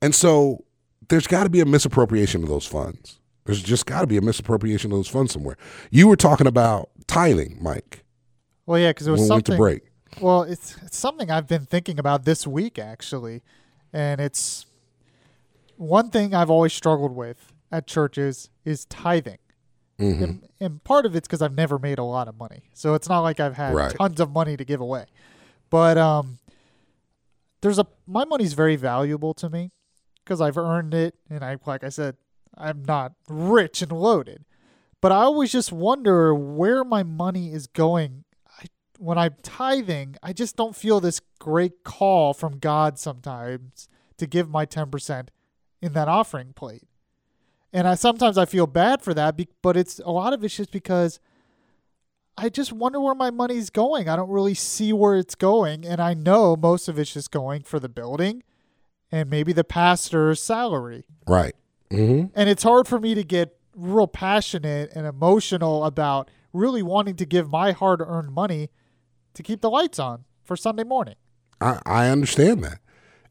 And 0.00 0.14
so 0.14 0.64
there's 1.08 1.26
got 1.26 1.44
to 1.44 1.50
be 1.50 1.60
a 1.60 1.66
misappropriation 1.66 2.42
of 2.44 2.48
those 2.48 2.64
funds. 2.66 3.18
There's 3.44 3.60
just 3.62 3.86
got 3.86 4.02
to 4.02 4.06
be 4.06 4.16
a 4.16 4.20
misappropriation 4.22 4.92
of 4.92 4.98
those 4.98 5.08
funds 5.08 5.32
somewhere. 5.32 5.56
You 5.90 6.06
were 6.06 6.16
talking 6.16 6.46
about 6.46 6.90
tithing, 7.08 7.58
Mike. 7.60 8.04
Well, 8.66 8.78
yeah, 8.78 8.90
because 8.90 9.08
it 9.08 9.10
was 9.10 9.20
When 9.22 9.28
we 9.30 9.34
went 9.34 9.46
to 9.46 9.52
something. 9.52 9.60
break. 9.60 9.82
Well, 10.20 10.42
it's, 10.44 10.76
it's 10.84 10.96
something 10.96 11.28
I've 11.30 11.48
been 11.48 11.66
thinking 11.66 11.98
about 11.98 12.24
this 12.24 12.46
week 12.46 12.78
actually, 12.78 13.42
and 13.92 14.20
it's 14.20 14.64
one 15.82 16.10
thing 16.10 16.34
I've 16.34 16.50
always 16.50 16.72
struggled 16.72 17.14
with 17.14 17.52
at 17.70 17.86
churches 17.86 18.50
is 18.64 18.84
tithing. 18.86 19.38
Mm-hmm. 19.98 20.24
And, 20.24 20.48
and 20.60 20.84
part 20.84 21.06
of 21.06 21.14
it's 21.14 21.28
because 21.28 21.42
I've 21.42 21.54
never 21.54 21.78
made 21.78 21.98
a 21.98 22.04
lot 22.04 22.28
of 22.28 22.36
money, 22.36 22.70
so 22.72 22.94
it's 22.94 23.08
not 23.08 23.20
like 23.20 23.40
I've 23.40 23.56
had 23.56 23.74
Right. 23.74 23.94
tons 23.96 24.20
of 24.20 24.30
money 24.30 24.56
to 24.56 24.64
give 24.64 24.80
away. 24.80 25.04
But 25.70 25.98
um, 25.98 26.38
there's 27.60 27.78
a 27.78 27.86
my 28.06 28.24
money's 28.24 28.54
very 28.54 28.76
valuable 28.76 29.34
to 29.34 29.48
me 29.50 29.70
because 30.24 30.40
I've 30.40 30.56
earned 30.58 30.94
it, 30.94 31.14
and 31.30 31.44
I 31.44 31.56
like 31.66 31.84
I 31.84 31.88
said, 31.88 32.16
I'm 32.56 32.84
not 32.84 33.12
rich 33.28 33.82
and 33.82 33.92
loaded, 33.92 34.44
but 35.00 35.12
I 35.12 35.16
always 35.16 35.52
just 35.52 35.72
wonder 35.72 36.34
where 36.34 36.84
my 36.84 37.02
money 37.02 37.52
is 37.52 37.66
going. 37.66 38.24
I, 38.60 38.66
when 38.98 39.18
I'm 39.18 39.34
tithing, 39.42 40.16
I 40.22 40.32
just 40.32 40.56
don't 40.56 40.74
feel 40.74 41.00
this 41.00 41.20
great 41.38 41.84
call 41.84 42.34
from 42.34 42.58
God 42.58 42.98
sometimes 42.98 43.88
to 44.16 44.26
give 44.26 44.48
my 44.48 44.64
ten 44.64 44.90
percent 44.90 45.30
in 45.82 45.92
that 45.92 46.08
offering 46.08 46.54
plate, 46.54 46.84
and 47.72 47.86
I 47.86 47.94
sometimes 47.94 48.38
I 48.38 48.46
feel 48.46 48.66
bad 48.66 49.02
for 49.02 49.12
that, 49.12 49.38
but 49.60 49.76
it's 49.76 49.98
a 49.98 50.10
lot 50.10 50.32
of 50.32 50.42
it's 50.44 50.56
just 50.56 50.72
because. 50.72 51.20
I 52.34 52.48
just 52.48 52.72
wonder 52.72 52.98
where 52.98 53.14
my 53.14 53.30
money's 53.30 53.68
going. 53.68 54.08
I 54.08 54.16
don't 54.16 54.30
really 54.30 54.54
see 54.54 54.90
where 54.90 55.16
it's 55.16 55.34
going, 55.34 55.84
and 55.84 56.00
I 56.00 56.14
know 56.14 56.56
most 56.56 56.88
of 56.88 56.98
it's 56.98 57.12
just 57.12 57.30
going 57.30 57.62
for 57.62 57.78
the 57.78 57.90
building 57.90 58.42
and 59.12 59.28
maybe 59.28 59.52
the 59.52 59.62
pastor's 59.62 60.42
salary. 60.42 61.04
Right. 61.26 61.54
Mm-hmm. 61.90 62.28
And 62.34 62.48
it's 62.48 62.62
hard 62.62 62.88
for 62.88 62.98
me 62.98 63.14
to 63.14 63.22
get 63.22 63.54
real 63.76 64.06
passionate 64.06 64.90
and 64.94 65.06
emotional 65.06 65.84
about 65.84 66.30
really 66.52 66.82
wanting 66.82 67.16
to 67.16 67.26
give 67.26 67.50
my 67.50 67.72
hard 67.72 68.00
earned 68.00 68.32
money 68.32 68.70
to 69.34 69.42
keep 69.42 69.60
the 69.60 69.70
lights 69.70 69.98
on 69.98 70.24
for 70.42 70.56
Sunday 70.56 70.84
morning. 70.84 71.14
I, 71.60 71.80
I 71.84 72.08
understand 72.08 72.64
that. 72.64 72.78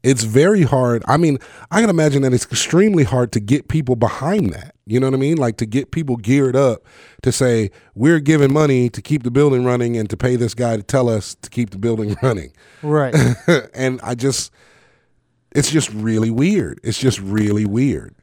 It's 0.02 0.24
very 0.24 0.62
hard. 0.62 1.04
I 1.06 1.16
mean, 1.16 1.38
I 1.70 1.80
can 1.80 1.90
imagine 1.90 2.22
that 2.22 2.32
it's 2.32 2.44
extremely 2.44 3.04
hard 3.04 3.30
to 3.32 3.40
get 3.40 3.68
people 3.68 3.94
behind 3.94 4.52
that. 4.52 4.74
You 4.84 4.98
know 4.98 5.06
what 5.06 5.14
I 5.14 5.18
mean? 5.18 5.36
Like 5.36 5.56
to 5.58 5.66
get 5.66 5.92
people 5.92 6.16
geared 6.16 6.56
up 6.56 6.84
to 7.22 7.30
say, 7.30 7.70
we're 7.94 8.18
giving 8.18 8.52
money 8.52 8.90
to 8.90 9.00
keep 9.00 9.22
the 9.22 9.30
building 9.30 9.64
running 9.64 9.96
and 9.96 10.10
to 10.10 10.16
pay 10.16 10.34
this 10.34 10.54
guy 10.54 10.76
to 10.76 10.82
tell 10.82 11.08
us 11.08 11.36
to 11.36 11.50
keep 11.50 11.70
the 11.70 11.78
building 11.78 12.16
running. 12.22 12.52
Right. 12.82 13.14
and 13.74 14.00
I 14.02 14.16
just, 14.16 14.52
it's 15.52 15.70
just 15.70 15.90
really 15.90 16.30
weird. 16.30 16.80
It's 16.82 16.98
just 16.98 17.20
really 17.20 17.64
weird. 17.64 18.14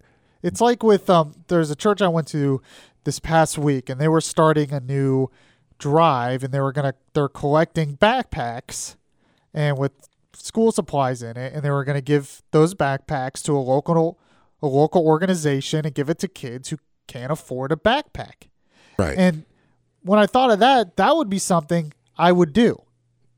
It's 0.42 0.62
like 0.62 0.84
with 0.84 1.10
um 1.10 1.34
there's 1.48 1.70
a 1.70 1.76
church 1.76 2.02
I 2.02 2.08
went 2.08 2.28
to 2.30 2.62
this 3.04 3.20
past 3.20 3.58
week 3.58 3.90
and 3.90 4.00
they 4.00 4.08
were 4.08 4.22
starting 4.22 4.72
a 4.72 4.80
new 4.80 5.30
drive 5.78 6.44
and 6.44 6.54
they 6.54 6.60
were 6.60 6.72
gonna 6.72 6.94
they're 7.14 7.28
collecting 7.28 7.98
backpacks 7.98 8.96
and 9.54 9.78
with 9.78 10.09
school 10.34 10.72
supplies 10.72 11.22
in 11.24 11.38
it 11.38 11.54
and 11.54 11.64
they 11.64 11.70
were 11.70 11.84
gonna 11.84 12.02
give 12.02 12.42
those 12.52 12.74
backpacks 12.74 13.42
to 13.44 13.56
a 13.56 13.60
local 13.60 14.20
a 14.62 14.68
local 14.68 15.06
organization 15.06 15.86
and 15.86 15.96
give 15.96 16.10
it 16.10 16.20
to 16.20 16.28
kids 16.28 16.70
who 16.70 16.78
can't 17.08 17.32
afford 17.32 17.72
a 17.72 17.76
backpack. 17.76 18.50
Right. 18.98 19.18
And 19.18 19.46
when 20.02 20.20
I 20.20 20.26
thought 20.26 20.52
of 20.52 20.60
that, 20.60 20.98
that 20.98 21.16
would 21.16 21.30
be 21.30 21.40
something 21.40 21.94
I 22.18 22.32
would 22.32 22.54
do. 22.54 22.82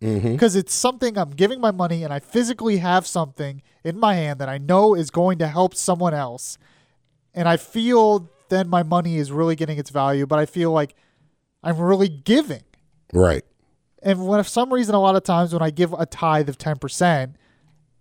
Mm-hmm. 0.02 0.32
Because 0.32 0.56
it's 0.56 0.74
something 0.74 1.18
I'm 1.18 1.30
giving 1.30 1.62
my 1.62 1.70
money 1.70 2.04
and 2.04 2.12
I 2.12 2.20
physically 2.20 2.78
have 2.78 3.06
something 3.06 3.62
in 3.84 4.00
my 4.00 4.16
hand 4.16 4.40
that 4.40 4.50
I 4.50 4.58
know 4.58 4.96
is 4.96 5.12
going 5.12 5.38
to 5.40 5.48
help 5.48 5.76
someone 5.76 6.14
else. 6.14 6.58
And 7.36 7.48
I 7.48 7.58
feel 7.58 8.30
then 8.50 8.68
my 8.68 8.84
money 8.84 9.18
is 9.18 9.32
really 9.32 9.56
getting 9.56 9.78
its 9.78 9.92
value, 9.92 10.26
but 10.26 10.40
I 10.40 10.46
feel 10.46 10.72
like 10.72 10.96
I'm 11.64 11.78
really 11.78 12.10
giving. 12.10 12.64
Right. 13.14 13.44
And 14.02 14.28
when 14.28 14.44
for 14.44 14.50
some 14.50 14.74
reason, 14.74 14.96
a 14.96 15.00
lot 15.00 15.16
of 15.16 15.24
times 15.24 15.54
when 15.54 15.62
I 15.62 15.70
give 15.70 15.94
a 15.94 16.06
tithe 16.06 16.50
of 16.50 16.58
10%, 16.58 17.34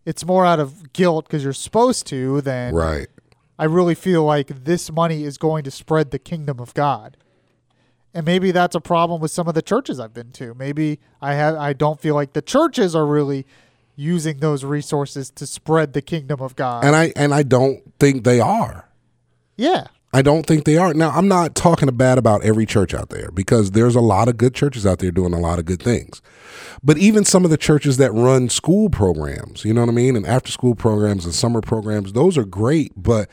it's 0.06 0.24
more 0.24 0.46
out 0.46 0.58
of 0.58 0.92
guilt 0.92 1.26
because 1.26 1.44
you're 1.44 1.52
supposed 1.52 2.06
to 2.06 2.40
than 2.40 2.74
Right. 2.74 3.08
I 3.58 3.64
really 3.64 3.94
feel 3.94 4.24
like 4.24 4.64
this 4.64 4.90
money 4.90 5.24
is 5.24 5.36
going 5.36 5.64
to 5.64 5.70
spread 5.70 6.10
the 6.10 6.18
kingdom 6.18 6.60
of 6.60 6.72
God. 6.72 7.18
And 8.14 8.24
maybe 8.24 8.50
that's 8.50 8.74
a 8.74 8.80
problem 8.80 9.20
with 9.20 9.30
some 9.30 9.46
of 9.48 9.54
the 9.54 9.62
churches 9.62 10.00
I've 10.00 10.14
been 10.14 10.32
to. 10.32 10.54
Maybe 10.54 10.98
I 11.20 11.34
have 11.34 11.56
I 11.56 11.74
don't 11.74 12.00
feel 12.00 12.14
like 12.14 12.32
the 12.32 12.42
churches 12.42 12.96
are 12.96 13.06
really 13.06 13.46
using 13.96 14.38
those 14.38 14.64
resources 14.64 15.30
to 15.30 15.46
spread 15.46 15.92
the 15.92 16.00
kingdom 16.00 16.40
of 16.40 16.56
God. 16.56 16.84
And 16.84 16.96
I 16.96 17.12
and 17.14 17.34
I 17.34 17.42
don't 17.42 17.82
think 18.00 18.24
they 18.24 18.40
are. 18.40 18.88
yeah. 19.56 19.88
I 20.12 20.22
don't 20.22 20.44
think 20.44 20.64
they 20.64 20.76
are. 20.76 20.92
Now, 20.92 21.10
I'm 21.10 21.28
not 21.28 21.54
talking 21.54 21.88
bad 21.96 22.18
about 22.18 22.42
every 22.44 22.66
church 22.66 22.94
out 22.94 23.10
there 23.10 23.30
because 23.30 23.70
there's 23.70 23.94
a 23.94 24.00
lot 24.00 24.26
of 24.28 24.36
good 24.36 24.54
churches 24.54 24.84
out 24.84 24.98
there 24.98 25.12
doing 25.12 25.32
a 25.32 25.38
lot 25.38 25.60
of 25.60 25.66
good 25.66 25.80
things. 25.80 26.20
But 26.82 26.98
even 26.98 27.24
some 27.24 27.44
of 27.44 27.50
the 27.50 27.56
churches 27.56 27.96
that 27.98 28.12
run 28.12 28.48
school 28.48 28.90
programs, 28.90 29.64
you 29.64 29.72
know 29.72 29.82
what 29.82 29.88
I 29.90 29.92
mean? 29.92 30.16
And 30.16 30.26
after 30.26 30.50
school 30.50 30.74
programs 30.74 31.24
and 31.24 31.32
summer 31.34 31.60
programs, 31.60 32.12
those 32.12 32.36
are 32.36 32.44
great. 32.44 32.92
But 32.96 33.28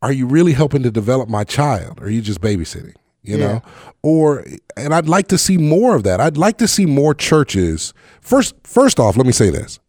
are 0.00 0.12
you 0.12 0.26
really 0.26 0.52
helping 0.52 0.84
to 0.84 0.90
develop 0.92 1.28
my 1.28 1.42
child? 1.42 2.00
Or 2.00 2.04
are 2.04 2.10
you 2.10 2.22
just 2.22 2.40
babysitting? 2.40 2.94
You 3.22 3.38
Yeah. 3.38 3.46
know? 3.46 3.62
Or, 4.02 4.44
and 4.76 4.94
I'd 4.94 5.08
like 5.08 5.26
to 5.28 5.38
see 5.38 5.58
more 5.58 5.96
of 5.96 6.04
that. 6.04 6.20
I'd 6.20 6.36
like 6.38 6.58
to 6.58 6.68
see 6.68 6.86
more 6.86 7.14
churches. 7.14 7.92
First, 8.20 8.54
first 8.62 9.00
off, 9.00 9.16
let 9.16 9.26
me 9.26 9.32
say 9.32 9.50
this. 9.50 9.80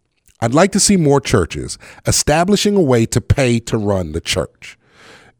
I'd 0.42 0.56
like 0.56 0.72
to 0.72 0.80
see 0.80 0.98
more 0.98 1.22
churches 1.22 1.78
establishing 2.08 2.76
a 2.76 2.82
way 2.82 3.06
to 3.06 3.22
pay 3.22 3.60
to 3.60 3.78
run 3.78 4.14
the 4.14 4.20
church. 4.22 4.78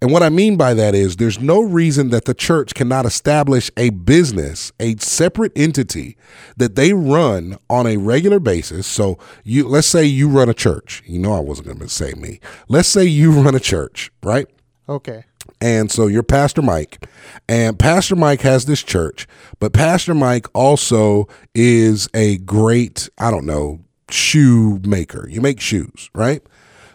And 0.02 0.12
what 0.12 0.24
I 0.24 0.30
mean 0.30 0.58
by 0.58 0.74
that 0.74 0.96
is 0.96 1.18
there's 1.18 1.40
no 1.40 1.62
reason 1.62 2.10
that 2.10 2.26
the 2.26 2.34
church 2.34 2.74
cannot 2.74 3.06
establish 3.06 3.70
a 3.78 3.92
business, 3.92 4.72
a 4.80 4.96
separate 4.96 5.52
entity 5.56 6.18
that 6.58 6.76
they 6.76 6.92
run 6.92 7.60
on 7.70 7.86
a 7.86 7.98
regular 7.98 8.40
basis. 8.40 8.88
So 8.88 9.20
you 9.44 9.68
let's 9.68 9.86
say 9.86 10.04
you 10.04 10.28
run 10.28 10.50
a 10.50 10.56
church. 10.56 11.04
You 11.06 11.20
know 11.20 11.34
I 11.34 11.40
wasn't 11.40 11.68
going 11.68 11.80
to 11.80 11.88
say 11.88 12.14
me. 12.14 12.40
Let's 12.68 12.90
say 12.90 13.06
you 13.06 13.32
run 13.44 13.54
a 13.54 13.60
church, 13.60 14.12
right? 14.24 14.48
Okay. 14.90 15.26
And 15.60 15.92
so 15.92 16.08
you're 16.08 16.24
Pastor 16.24 16.64
Mike, 16.64 17.06
and 17.48 17.78
Pastor 17.78 18.16
Mike 18.16 18.42
has 18.42 18.66
this 18.66 18.82
church, 18.82 19.28
but 19.60 19.74
Pastor 19.74 20.16
Mike 20.16 20.48
also 20.54 21.28
is 21.54 22.08
a 22.14 22.38
great, 22.40 23.10
I 23.18 23.30
don't 23.30 23.46
know, 23.46 23.82
shoe 24.10 24.80
maker. 24.86 25.28
You 25.30 25.42
make 25.42 25.60
shoes, 25.60 26.10
right? 26.14 26.42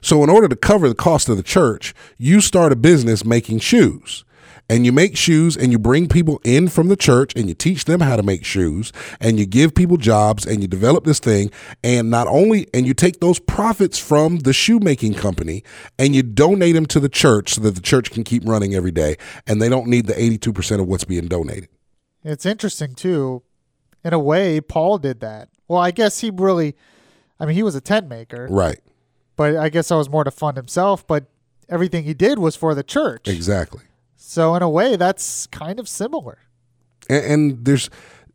So 0.07 0.23
in 0.23 0.31
order 0.31 0.47
to 0.47 0.55
cover 0.55 0.89
the 0.89 0.95
cost 0.95 1.29
of 1.29 1.37
the 1.37 1.43
church, 1.43 1.93
you 2.17 2.41
start 2.41 2.71
a 2.71 2.77
business 2.77 3.25
making 3.25 3.59
shoes. 3.59 4.25
And 4.69 4.87
you 4.87 4.93
make 4.93 5.17
shoes 5.17 5.57
and 5.57 5.73
you 5.73 5.81
bring 5.81 6.07
people 6.07 6.41
in 6.45 6.69
from 6.69 6.87
the 6.87 6.95
church 6.95 7.33
and 7.35 7.49
you 7.49 7.55
teach 7.55 7.87
them 7.87 7.99
how 7.99 8.15
to 8.15 8.23
make 8.23 8.45
shoes 8.45 8.93
and 9.21 9.37
you 9.37 9.47
give 9.47 9.75
people 9.75 9.97
jobs 9.97 10.47
and 10.47 10.63
you 10.63 10.69
develop 10.69 11.03
this 11.03 11.19
thing 11.19 11.51
and 11.83 12.09
not 12.09 12.29
only 12.29 12.69
and 12.73 12.87
you 12.87 12.95
take 12.95 13.19
those 13.19 13.41
profits 13.41 13.99
from 13.99 14.39
the 14.39 14.53
shoemaking 14.53 15.15
company 15.15 15.65
and 15.99 16.15
you 16.15 16.23
donate 16.23 16.77
them 16.77 16.87
to 16.87 17.01
the 17.01 17.09
church 17.09 17.55
so 17.55 17.61
that 17.63 17.75
the 17.75 17.81
church 17.81 18.13
can 18.13 18.23
keep 18.23 18.45
running 18.47 18.77
every 18.77 18.93
day 18.93 19.17
and 19.49 19.61
they 19.61 19.69
don't 19.69 19.89
need 19.89 20.07
the 20.07 20.15
82% 20.15 20.81
of 20.81 20.87
what's 20.87 21.05
being 21.05 21.27
donated. 21.27 21.69
It's 22.23 22.47
interesting 22.47 22.95
too. 22.95 23.43
In 24.05 24.13
a 24.13 24.21
way, 24.21 24.61
Paul 24.61 24.99
did 24.99 25.19
that. 25.21 25.49
Well, 25.67 25.81
I 25.81 25.91
guess 25.91 26.21
he 26.21 26.31
really 26.31 26.77
I 27.41 27.45
mean, 27.45 27.57
he 27.57 27.65
was 27.65 27.75
a 27.75 27.81
tent 27.81 28.09
maker, 28.09 28.47
Right. 28.49 28.79
But 29.37 29.57
I 29.57 29.69
guess 29.69 29.89
that 29.89 29.97
was 29.97 30.09
more 30.11 30.25
to 30.25 30.31
fund 30.31 30.57
himself, 30.57 31.07
but 31.07 31.27
everything 31.69 32.05
he 32.05 32.15
did 32.15 32.39
was 32.39 32.57
for 32.57 32.75
the 32.75 32.83
church. 32.83 33.29
Exactly. 33.29 33.83
So 34.17 34.55
in 34.55 34.63
a 34.63 34.69
way, 34.69 34.97
that's 34.97 35.47
kind 35.49 35.79
of 35.79 35.89
similar. 35.89 36.39
and, 37.09 37.25
and 37.25 37.65
there's 37.65 37.89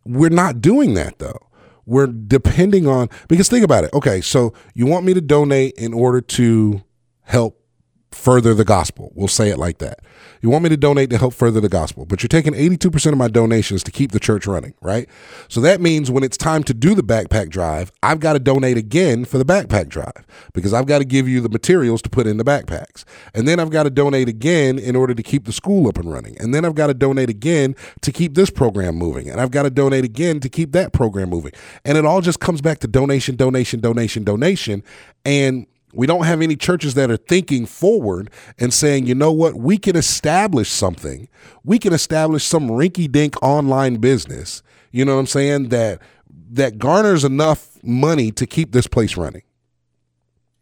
we're 0.06 0.30
not 0.30 0.62
doing 0.62 0.94
that 0.96 1.20
though 1.20 1.38
we're 1.86 2.08
depending 2.08 2.88
on 2.88 3.08
because 3.28 3.50
think 3.50 3.64
about 3.64 3.84
it 3.84 3.94
okay 3.94 4.20
so 4.22 4.54
you 4.74 4.86
want 4.88 5.06
me 5.06 5.14
to 5.14 5.22
donate 5.22 5.74
in 5.78 5.94
order 5.94 6.22
to 6.22 6.82
help 7.22 7.61
further 8.12 8.54
the 8.54 8.66
gospel. 8.66 9.12
We'll 9.16 9.28
say 9.28 9.50
it 9.50 9.58
like 9.58 9.78
that. 9.80 10.00
You 10.42 10.50
want 10.50 10.64
me 10.64 10.70
to 10.70 10.78
donate 10.78 11.10
to 11.12 11.18
help 11.18 11.34
further 11.34 11.62
the 11.62 11.70
gospel 11.70 12.06
but 12.06 12.22
you're 12.22 12.28
taking 12.28 12.54
82% 12.54 13.12
of 13.12 13.18
my 13.18 13.28
donations 13.28 13.84
to 13.84 13.92
keep 13.92 14.12
the 14.12 14.20
church 14.20 14.46
running 14.48 14.74
right? 14.82 15.08
So 15.48 15.62
that 15.62 15.82
means 15.82 16.12
when 16.12 16.24
it's 16.24 16.38
time 16.38 16.64
to 16.64 16.74
do 16.74 16.96
the 16.96 17.04
backpack 17.04 17.50
drive 17.50 17.92
i've 18.04 18.20
got 18.20 18.34
to 18.34 18.40
donate 18.40 18.78
again 18.78 19.26
for 19.26 19.38
the 19.38 19.46
backpack 19.46 19.88
drive 19.88 20.26
because 20.54 20.74
i've 20.74 20.86
got 20.86 21.00
to 21.00 21.06
give 21.06 21.28
you 21.28 21.42
the 21.42 21.50
materials 21.50 22.02
to 22.02 22.10
put 22.10 22.28
in 22.28 22.38
the 22.38 22.44
backpacks. 22.44 23.04
And 23.34 23.48
then 23.48 23.60
i've 23.60 23.70
got 23.70 23.84
to 23.84 23.90
donate 23.90 24.28
again 24.28 24.80
in 24.80 24.96
order 24.96 25.14
to 25.14 25.24
keep 25.24 25.46
the 25.46 25.54
school 25.54 25.88
up 25.88 25.98
and 25.98 26.12
running. 26.12 26.38
And 26.40 26.54
then 26.54 26.66
i've 26.66 26.76
got 26.76 26.88
to 26.88 26.94
donate 26.94 27.30
again 27.30 27.76
to 28.02 28.12
keep 28.12 28.36
this 28.36 28.50
program 28.50 28.96
moving. 28.96 29.30
And 29.30 29.40
i've 29.40 29.52
got 29.52 29.64
to 29.64 29.70
donate 29.70 30.04
again 30.04 30.40
to 30.40 30.50
keep 30.50 30.72
that 30.74 30.94
program 30.94 31.30
moving. 31.30 31.52
And 31.86 31.98
it 31.98 32.06
all 32.06 32.22
just 32.22 32.40
comes 32.40 32.62
back 32.62 32.80
to 32.80 32.88
donation 32.88 33.36
donation 33.36 33.80
donation 33.80 34.24
donation. 34.24 34.84
And 35.24 35.68
We 35.94 36.08
don't 36.08 36.26
have 36.26 36.42
any 36.42 36.56
churches 36.56 36.94
that 36.96 37.12
are 37.12 37.18
thinking 37.18 37.66
forward 37.66 38.30
and 38.58 38.74
saying, 38.74 39.08
you 39.08 39.16
know 39.16 39.32
what, 39.32 39.56
we 39.56 39.78
can 39.78 39.96
establish 39.96 40.70
something. 40.70 41.28
We 41.64 41.80
can 41.80 41.94
establish 41.94 42.44
some 42.44 42.70
rinky 42.70 43.12
dink 43.12 43.42
online 43.42 43.96
business, 43.96 44.64
you 44.92 45.06
know 45.06 45.16
what 45.16 45.22
I'm 45.22 45.28
saying, 45.28 45.70
that 45.70 46.00
that 46.54 46.78
garners 46.78 47.24
enough 47.24 47.82
money 47.84 48.32
to 48.32 48.46
keep 48.46 48.72
this 48.72 48.88
place 48.88 49.16
running. 49.18 49.44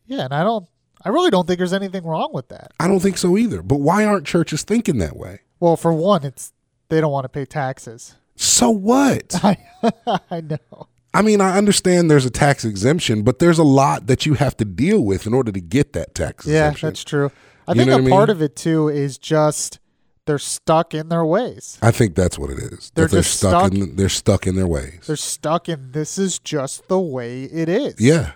Yeah, 0.05 0.25
and 0.25 0.33
I 0.33 0.43
don't. 0.43 0.67
I 1.03 1.09
really 1.09 1.29
don't 1.29 1.47
think 1.47 1.59
there's 1.59 1.73
anything 1.73 2.03
wrong 2.03 2.31
with 2.33 2.49
that. 2.49 2.73
I 2.79 2.87
don't 2.87 2.99
think 2.99 3.17
so 3.17 3.37
either. 3.37 3.61
But 3.61 3.77
why 3.77 4.03
aren't 4.03 4.27
churches 4.27 4.63
thinking 4.63 4.97
that 4.97 5.15
way? 5.15 5.39
Well, 5.59 5.77
for 5.77 5.93
one, 5.93 6.23
it's 6.23 6.51
they 6.89 6.99
don't 6.99 7.11
want 7.11 7.25
to 7.25 7.29
pay 7.29 7.45
taxes. 7.45 8.15
So 8.35 8.69
what? 8.69 9.33
I 9.43 9.57
I 10.31 10.41
know. 10.41 10.87
I 11.13 11.21
mean, 11.21 11.41
I 11.41 11.57
understand 11.57 12.09
there's 12.09 12.25
a 12.25 12.29
tax 12.29 12.63
exemption, 12.63 13.23
but 13.23 13.39
there's 13.39 13.57
a 13.59 13.63
lot 13.63 14.07
that 14.07 14.25
you 14.25 14.35
have 14.35 14.55
to 14.57 14.65
deal 14.65 15.03
with 15.03 15.25
in 15.25 15.33
order 15.33 15.51
to 15.51 15.59
get 15.59 15.93
that 15.93 16.13
tax 16.13 16.45
Yeah, 16.45 16.67
exemption. 16.67 16.89
that's 16.89 17.03
true. 17.03 17.31
I 17.67 17.73
You 17.73 17.85
think 17.85 18.07
a 18.07 18.09
part 18.09 18.29
of 18.29 18.41
it 18.41 18.55
too 18.55 18.89
is 18.89 19.17
just 19.17 19.79
they're 20.25 20.37
stuck 20.37 20.93
in 20.93 21.09
their 21.09 21.25
ways. 21.25 21.79
I 21.81 21.89
think 21.91 22.13
that's 22.15 22.37
what 22.37 22.51
it 22.51 22.59
is. 22.59 22.91
They're 22.93 23.07
they're 23.07 23.21
just 23.21 23.37
stuck, 23.37 23.67
stuck- 23.67 23.73
in 23.73 23.95
they're 23.95 24.09
stuck 24.09 24.45
in 24.47 24.55
their 24.55 24.67
ways. 24.67 24.99
They're 25.07 25.15
stuck 25.15 25.67
in 25.69 25.91
this 25.91 26.17
is 26.19 26.37
just 26.39 26.87
the 26.87 26.99
way 26.99 27.43
it 27.43 27.69
is. 27.69 27.95
Yeah. 27.99 28.31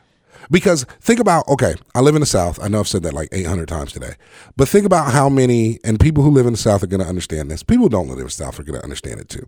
Because 0.52 0.86
think 1.00 1.20
about, 1.20 1.48
okay, 1.48 1.76
I 1.96 2.02
live 2.02 2.16
in 2.16 2.22
the 2.22 2.26
South. 2.26 2.60
I 2.62 2.68
know 2.68 2.80
I've 2.80 2.88
said 2.88 3.04
that 3.04 3.14
like 3.14 3.30
800 3.32 3.68
times 3.68 3.94
today. 3.94 4.14
But 4.56 4.68
think 4.68 4.86
about 4.86 5.12
how 5.12 5.30
many, 5.30 5.80
and 5.84 6.00
people 6.00 6.24
who 6.24 6.30
live 6.30 6.46
in 6.46 6.54
the 6.54 6.60
South 6.60 6.84
are 6.84 6.88
going 6.88 7.02
to 7.02 7.08
understand 7.08 7.50
this. 7.50 7.64
People 7.64 7.86
who 7.86 7.90
don't 7.90 8.08
live 8.08 8.20
in 8.20 8.26
the 8.26 8.32
South 8.32 8.60
are 8.60 8.64
going 8.64 8.80
to 8.80 8.84
understand 8.84 9.20
it 9.20 9.30
too. 9.30 9.48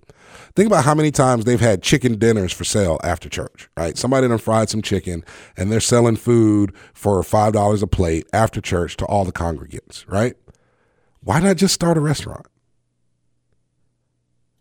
Think 0.55 0.67
about 0.67 0.85
how 0.85 0.95
many 0.95 1.11
times 1.11 1.45
they've 1.45 1.59
had 1.59 1.81
chicken 1.81 2.17
dinners 2.17 2.53
for 2.53 2.63
sale 2.63 2.99
after 3.03 3.29
church, 3.29 3.69
right? 3.77 3.97
Somebody 3.97 4.27
done 4.27 4.37
fried 4.37 4.69
some 4.69 4.81
chicken 4.81 5.23
and 5.57 5.71
they're 5.71 5.79
selling 5.79 6.15
food 6.15 6.73
for 6.93 7.21
$5 7.21 7.81
a 7.81 7.87
plate 7.87 8.27
after 8.33 8.61
church 8.61 8.97
to 8.97 9.05
all 9.05 9.25
the 9.25 9.31
congregants, 9.31 10.09
right? 10.11 10.35
Why 11.21 11.39
not 11.39 11.57
just 11.57 11.73
start 11.73 11.97
a 11.97 12.01
restaurant? 12.01 12.45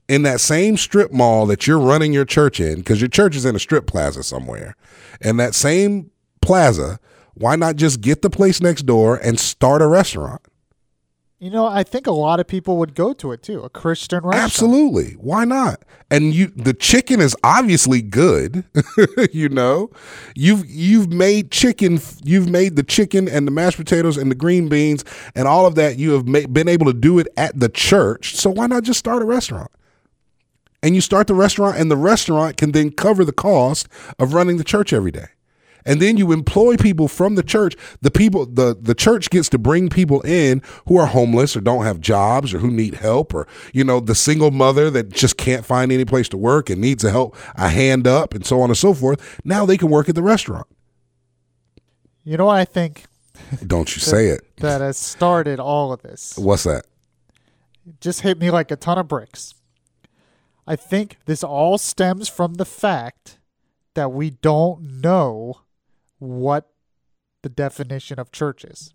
in 0.09 0.23
that 0.23 0.41
same 0.41 0.77
strip 0.77 1.13
mall 1.13 1.47
that 1.47 1.67
you're 1.67 1.79
running 1.79 2.13
your 2.13 2.25
church 2.25 2.61
in, 2.61 2.77
because 2.77 3.01
your 3.01 3.09
church 3.09 3.37
is 3.37 3.45
in 3.45 3.57
a 3.57 3.59
strip 3.59 3.87
plaza 3.87 4.23
somewhere, 4.23 4.77
and 5.21 5.41
that 5.41 5.55
same 5.55 6.11
plaza, 6.45 6.99
why 7.35 7.57
not 7.57 7.77
just 7.77 8.01
get 8.01 8.23
the 8.23 8.31
place 8.31 8.61
next 8.61 8.83
door 8.83 9.17
and 9.17 9.39
start 9.39 9.83
a 9.83 9.87
restaurant? 9.87 10.43
You 11.41 11.51
know, 11.51 11.67
I 11.67 11.83
think 11.83 12.07
a 12.07 12.13
lot 12.13 12.41
of 12.41 12.47
people 12.47 12.79
would 12.79 12.95
go 12.95 13.13
to 13.13 13.33
it 13.33 13.43
too. 13.43 13.61
A 13.61 13.69
Christian 13.69 14.21
restaurant. 14.21 14.43
Absolutely. 14.43 15.13
Why 15.19 15.45
not? 15.45 15.85
And 16.11 16.33
you 16.33 16.47
the 16.47 16.73
chicken 16.73 17.21
is 17.21 17.37
obviously 17.45 18.01
good. 18.01 18.65
you 19.33 19.51
know. 19.51 19.91
You've 20.35 20.65
you've 20.65 21.13
made 21.13 21.51
chicken 21.51 22.01
you've 22.25 22.49
made 22.49 22.77
the 22.77 22.83
chicken 22.83 23.29
and 23.29 23.47
the 23.47 23.51
mashed 23.51 23.77
potatoes 23.77 24.17
and 24.17 24.31
the 24.31 24.35
green 24.35 24.69
beans 24.69 25.05
and 25.35 25.47
all 25.47 25.67
of 25.67 25.75
that 25.75 25.99
you 25.99 26.13
have 26.13 26.27
ma- 26.27 26.47
been 26.51 26.69
able 26.69 26.87
to 26.87 26.95
do 26.95 27.19
it 27.19 27.29
at 27.37 27.61
the 27.61 27.69
church. 27.69 28.37
So 28.37 28.49
why 28.49 28.67
not 28.67 28.85
just 28.85 28.99
start 28.99 29.21
a 29.21 29.27
restaurant? 29.27 29.71
And 30.83 30.95
you 30.95 31.03
start 31.03 31.27
the 31.27 31.35
restaurant 31.35 31.77
and 31.77 31.91
the 31.91 31.97
restaurant 31.99 32.57
can 32.57 32.73
then 32.73 32.91
cover 32.91 33.23
the 33.23 33.33
cost 33.33 33.87
of 34.19 34.33
running 34.33 34.57
the 34.57 34.65
church 34.65 34.95
every 34.95 35.11
day. 35.11 35.27
And 35.87 36.01
then 36.01 36.17
you 36.17 36.33
employ 36.33 36.77
people 36.77 37.09
from 37.09 37.35
the 37.35 37.43
church. 37.43 37.77
The 38.01 38.11
people, 38.11 38.47
the, 38.47 38.77
the 38.81 38.95
church 38.95 39.29
gets 39.31 39.49
to 39.51 39.59
bring 39.59 39.89
people 39.91 40.21
in 40.23 40.63
who 40.87 40.97
are 40.97 41.07
homeless 41.07 41.57
or 41.57 41.61
don't 41.61 41.85
have 41.85 42.01
jobs 42.01 42.55
or 42.55 42.59
who 42.59 42.71
need 42.71 42.95
help 42.95 43.35
or, 43.35 43.47
you 43.73 43.85
know, 43.85 44.01
the 44.01 44.15
single 44.15 44.51
mother 44.51 44.91
that 44.91 45.11
just 45.11 45.37
can't 45.37 45.65
find 45.67 45.93
any 45.93 46.05
place 46.05 46.29
to 46.31 46.37
work 46.39 46.71
and 46.71 46.81
needs 46.81 47.05
a 47.05 47.11
help, 47.11 47.37
a 47.57 47.69
hand 47.69 48.07
up 48.07 48.33
and 48.35 48.47
so 48.47 48.61
on 48.63 48.71
and 48.71 48.79
so 48.79 48.95
forth. 48.95 49.41
Now 49.45 49.67
they 49.67 49.77
can 49.77 49.91
work 49.91 50.09
at 50.09 50.15
the 50.15 50.23
restaurant. 50.23 50.67
You 52.25 52.39
know 52.39 52.47
what 52.47 52.57
I 52.57 52.65
think 52.65 53.05
Don't 53.67 53.95
you 53.95 54.01
say 54.15 54.29
it. 54.29 54.57
that 54.59 54.81
has 54.81 54.97
started 54.97 55.61
all 55.61 55.93
of 55.93 56.01
this? 56.03 56.35
What's 56.39 56.65
that? 56.65 56.87
just 58.01 58.23
hit 58.23 58.39
me 58.39 58.51
like 58.51 58.71
a 58.71 58.77
ton 58.77 58.97
of 58.97 59.07
bricks. 59.09 59.55
I 60.67 60.77
think 60.77 61.19
this 61.27 61.45
all 61.45 61.77
stems 61.77 62.29
from 62.31 62.55
the 62.55 62.65
fact 62.65 63.39
that 63.93 64.11
we 64.11 64.31
don't 64.31 65.03
know 65.03 65.61
what 66.19 66.71
the 67.43 67.49
definition 67.49 68.19
of 68.19 68.33
church 68.33 68.65
is. 68.65 68.93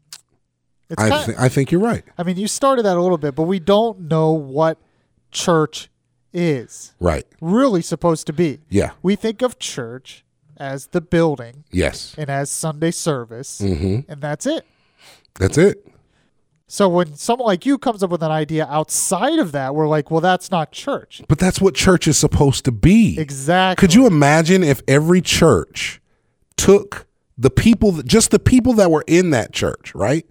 It's 0.89 1.01
I, 1.01 1.25
th- 1.25 1.37
I 1.37 1.49
think 1.49 1.71
you're 1.71 1.81
right. 1.81 2.03
I 2.17 2.23
mean, 2.23 2.37
you 2.37 2.47
started 2.47 2.83
that 2.83 2.97
a 2.97 3.01
little 3.01 3.19
bit, 3.19 3.35
but 3.35 3.43
we 3.43 3.59
don't 3.59 4.01
know 4.01 4.31
what 4.31 4.79
church 5.31 5.89
is 6.33 6.93
Right. 6.99 7.25
really 7.41 7.81
supposed 7.83 8.25
to 8.27 8.33
be. 8.33 8.59
Yeah. 8.69 8.91
We 9.03 9.15
think 9.15 9.41
of 9.43 9.59
church 9.59 10.25
as 10.57 10.87
the 10.87 11.01
building 11.01 11.63
Yes. 11.71 12.15
and 12.17 12.29
as 12.29 12.49
Sunday 12.49 12.91
service, 12.91 13.61
Mm-hmm. 13.61 14.11
and 14.11 14.21
that's 14.21 14.45
it. 14.47 14.65
That's 15.35 15.57
it. 15.57 15.85
So 16.67 16.87
when 16.89 17.15
someone 17.15 17.47
like 17.47 17.65
you 17.65 17.77
comes 17.79 18.03
up 18.03 18.09
with 18.11 18.21
an 18.21 18.31
idea 18.31 18.67
outside 18.69 19.39
of 19.39 19.51
that, 19.53 19.73
we're 19.73 19.87
like, 19.87 20.11
well, 20.11 20.21
that's 20.21 20.51
not 20.51 20.71
church. 20.71 21.21
But 21.27 21.39
that's 21.39 21.59
what 21.61 21.73
church 21.75 22.07
is 22.07 22.17
supposed 22.17 22.65
to 22.65 22.71
be. 22.71 23.17
Exactly. 23.19 23.79
Could 23.81 23.95
you 23.95 24.05
imagine 24.05 24.63
if 24.63 24.81
every 24.87 25.21
church 25.21 25.99
took 26.57 27.07
the 27.39 27.49
people, 27.49 28.01
just 28.03 28.31
the 28.31 28.39
people 28.39 28.73
that 28.73 28.91
were 28.91 29.05
in 29.07 29.29
that 29.29 29.53
church, 29.53 29.95
right? 29.95 30.25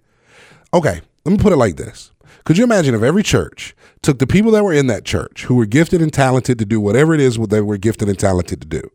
Okay, 0.75 1.01
let 1.25 1.33
me 1.33 1.39
put 1.39 1.55
it 1.55 1.57
like 1.57 1.77
this. 1.77 2.13
Could 2.45 2.59
you 2.59 2.65
imagine 2.65 2.95
if 2.95 3.03
every 3.03 3.23
church 3.23 3.75
took 4.03 4.19
the 4.19 4.27
people 4.27 4.51
that 4.53 4.63
were 4.63 4.75
in 4.75 4.87
that 4.89 5.05
church 5.05 5.45
who 5.45 5.55
were 5.55 5.67
gifted 5.67 6.03
and 6.03 6.13
talented 6.13 6.59
to 6.59 6.67
do 6.67 6.81
whatever 6.81 7.15
it 7.15 7.21
is 7.21 7.39
what 7.39 7.51
they 7.51 7.63
were 7.63 7.79
gifted 7.79 8.09
and 8.09 8.19
talented 8.19 8.61
to 8.61 8.67
do? 8.67 8.91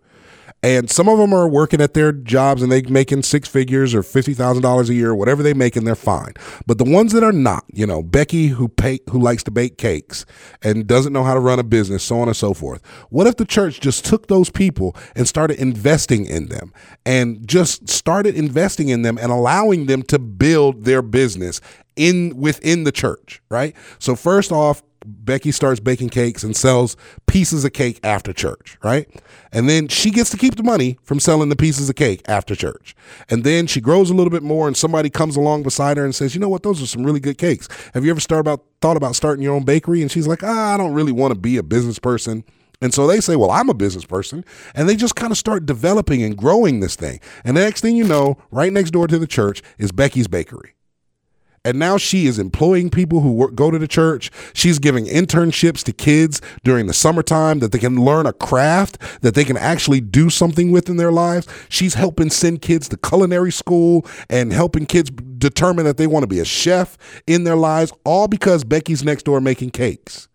And 0.64 0.90
some 0.90 1.10
of 1.10 1.18
them 1.18 1.34
are 1.34 1.48
working 1.48 1.82
at 1.82 1.94
their 1.94 2.14
jobs 2.14 2.64
and 2.64 2.72
they 2.72 2.82
making 2.84 3.24
six 3.24 3.50
figures 3.50 3.94
or 3.94 4.02
fifty 4.02 4.34
thousand 4.34 4.64
dollars 4.64 4.90
a 4.90 4.94
year, 4.94 5.14
whatever 5.14 5.44
they 5.44 5.54
make, 5.54 5.76
and 5.76 5.86
they're 5.86 5.94
fine. 5.94 6.34
But 6.66 6.78
the 6.78 6.86
ones 6.86 7.12
that 7.12 7.22
are 7.22 7.34
not, 7.34 7.66
you 7.74 7.86
know, 7.86 8.02
Becky 8.02 8.48
who 8.48 8.70
pay, 8.70 9.00
who 9.10 9.20
likes 9.20 9.44
to 9.44 9.52
bake 9.52 9.78
cakes 9.78 10.26
and 10.62 10.88
doesn't 10.88 11.12
know 11.12 11.24
how 11.24 11.34
to 11.34 11.40
run 11.42 11.60
a 11.60 11.64
business, 11.64 12.04
so 12.04 12.20
on 12.20 12.30
and 12.30 12.38
so 12.38 12.54
forth. 12.54 12.82
What 13.10 13.28
if 13.28 13.36
the 13.36 13.46
church 13.46 13.82
just 13.82 14.06
took 14.06 14.28
those 14.28 14.50
people 14.50 14.96
and 15.16 15.28
started 15.28 15.60
investing 15.60 16.26
in 16.26 16.48
them 16.48 16.72
and 17.06 17.46
just 17.46 17.90
started 17.90 18.36
investing 18.36 18.88
in 18.88 19.02
them 19.02 19.18
and 19.18 19.32
allowing 19.32 19.88
them 19.88 20.02
to 20.04 20.18
build 20.18 20.86
their 20.86 21.02
business 21.02 21.60
in 21.96 22.36
within 22.38 22.86
the 22.86 22.92
church, 22.92 23.42
right? 23.50 23.76
So 24.00 24.16
first 24.16 24.52
off, 24.52 24.82
Becky 25.06 25.52
starts 25.52 25.80
baking 25.80 26.10
cakes 26.10 26.44
and 26.44 26.56
sells 26.56 26.96
pieces 27.28 27.66
of 27.66 27.74
cake 27.74 28.00
after 28.04 28.34
church, 28.34 28.78
right? 28.84 29.08
And 29.52 29.70
then 29.70 29.88
she 29.88 30.12
gets 30.12 30.30
to 30.32 30.38
keep 30.38 30.56
the 30.56 30.64
money 30.64 30.98
from 31.04 31.20
selling 31.20 31.50
the 31.50 31.56
pieces 31.56 31.90
of 31.90 31.96
cake 31.96 32.22
after 32.28 32.56
church. 32.56 32.96
And 33.30 33.44
then 33.44 33.68
she 33.68 33.82
grows 33.82 34.10
a 34.10 34.14
little 34.14 34.32
bit 34.32 34.44
more 34.44 34.68
and 34.68 34.76
somebody 34.76 35.10
comes 35.10 35.36
along 35.36 35.64
beside 35.64 35.98
her 35.98 36.06
and 36.06 36.16
says, 36.16 36.34
"You 36.34 36.42
know 36.42 36.50
what? 36.50 36.64
Those 36.64 36.82
are 36.82 36.88
some 36.88 37.04
really 37.04 37.20
good 37.20 37.38
cakes. 37.38 37.68
Have 37.94 38.04
you 38.04 38.12
ever 38.12 38.20
started 38.20 38.42
about 38.42 38.64
thought 38.82 38.98
about 38.98 39.16
starting 39.16 39.44
your 39.44 39.54
own 39.54 39.64
bakery?" 39.64 40.02
And 40.02 40.12
she's 40.12 40.28
like, 40.28 40.44
ah, 40.44 40.74
"I 40.74 40.78
don't 40.78 40.94
really 40.94 41.12
want 41.12 41.34
to 41.34 41.40
be 41.40 41.58
a 41.58 41.64
business 41.64 42.00
person." 42.00 42.44
And 42.84 42.94
so 42.94 43.08
they 43.08 43.22
say, 43.22 43.38
Well, 43.38 43.50
I'm 43.50 43.70
a 43.70 43.74
business 43.74 44.04
person. 44.04 44.44
And 44.76 44.90
they 44.90 44.98
just 44.98 45.16
kind 45.16 45.32
of 45.32 45.38
start 45.38 45.66
developing 45.66 46.22
and 46.22 46.38
growing 46.38 46.82
this 46.82 46.98
thing. 46.98 47.22
And 47.46 47.56
the 47.56 47.62
next 47.62 47.80
thing 47.80 47.96
you 47.96 48.04
know, 48.04 48.38
right 48.52 48.74
next 48.74 48.92
door 48.92 49.08
to 49.08 49.18
the 49.18 49.26
church 49.26 49.64
is 49.78 49.94
Becky's 49.94 50.28
Bakery. 50.28 50.74
And 51.66 51.80
now 51.80 51.98
she 51.98 52.26
is 52.26 52.40
employing 52.40 52.90
people 52.90 53.22
who 53.22 53.32
work, 53.32 53.56
go 53.56 53.72
to 53.72 53.80
the 53.80 53.88
church. 53.88 54.30
She's 54.54 54.80
giving 54.80 55.06
internships 55.06 55.82
to 55.86 55.94
kids 55.94 56.42
during 56.64 56.88
the 56.88 56.94
summertime 56.94 57.60
that 57.60 57.72
they 57.72 57.80
can 57.80 58.04
learn 58.04 58.26
a 58.26 58.34
craft 58.34 58.98
that 59.22 59.34
they 59.34 59.46
can 59.46 59.56
actually 59.56 60.02
do 60.02 60.30
something 60.30 60.72
with 60.72 60.90
in 60.90 60.98
their 60.98 61.12
lives. 61.12 61.48
She's 61.70 61.94
helping 61.94 62.30
send 62.30 62.62
kids 62.62 62.90
to 62.90 62.98
culinary 62.98 63.52
school 63.52 64.06
and 64.30 64.52
helping 64.52 64.86
kids 64.86 65.10
determine 65.10 65.86
that 65.86 65.96
they 65.98 66.08
want 66.08 66.24
to 66.24 66.28
be 66.28 66.40
a 66.40 66.46
chef 66.46 66.98
in 67.28 67.46
their 67.46 67.56
lives, 67.56 67.94
all 68.04 68.28
because 68.28 68.64
Becky's 68.66 69.04
next 69.04 69.24
door 69.24 69.40
making 69.40 69.72
cakes. 69.72 70.28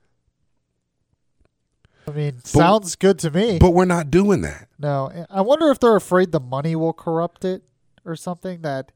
I 2.06 2.10
mean, 2.10 2.42
sounds 2.42 2.96
good 2.96 3.18
to 3.18 3.30
me. 3.30 3.58
But 3.58 3.72
we're 3.72 3.84
not 3.84 4.10
doing 4.10 4.40
that. 4.40 4.68
no, 4.78 5.26
I 5.28 5.42
wonder 5.42 5.70
if 5.70 5.78
they're 5.78 5.96
afraid 5.96 6.32
the 6.32 6.40
money 6.40 6.74
will 6.74 6.94
corrupt 6.94 7.44
it 7.44 7.62
or 8.06 8.16
something. 8.16 8.62
That 8.62 8.92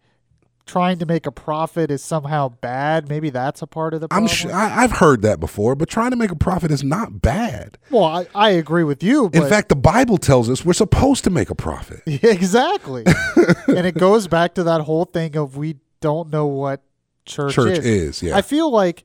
trying 0.67 0.99
to 0.99 1.07
make 1.07 1.27
a 1.27 1.33
profit 1.33 1.91
is 1.91 2.03
somehow 2.03 2.49
bad. 2.49 3.09
Maybe 3.09 3.31
that's 3.31 3.63
a 3.63 3.67
part 3.67 3.95
of 3.95 4.01
the 4.01 4.09
problem. 4.09 4.25
I'm 4.25 4.29
sure 4.29 4.53
I, 4.53 4.83
I've 4.83 4.93
heard 4.93 5.23
that 5.23 5.41
before, 5.41 5.75
but 5.75 5.89
trying 5.89 6.11
to 6.11 6.17
make 6.17 6.31
a 6.31 6.37
profit 6.37 6.71
is 6.71 6.85
not 6.85 7.21
bad. 7.21 7.79
Well, 7.91 8.05
I, 8.05 8.27
I 8.35 8.51
agree 8.51 8.85
with 8.85 9.03
you. 9.03 9.29
But 9.31 9.43
In 9.43 9.49
fact, 9.49 9.69
the 9.69 9.77
Bible 9.77 10.19
tells 10.19 10.49
us 10.49 10.65
we're 10.65 10.73
supposed 10.73 11.25
to 11.25 11.31
make 11.31 11.51
a 11.51 11.55
profit. 11.55 12.03
exactly, 12.07 13.05
and 13.69 13.87
it 13.87 13.97
goes 13.97 14.29
back 14.29 14.55
to 14.55 14.65
that 14.65 14.83
whole 14.83 15.05
thing 15.05 15.37
of 15.37 15.57
we 15.57 15.77
don't 16.01 16.31
know 16.31 16.47
what 16.47 16.83
church, 17.25 17.55
Church 17.55 17.79
is. 17.79 17.87
is, 17.87 18.23
yeah. 18.23 18.37
I 18.37 18.43
feel 18.43 18.71
like 18.71 19.05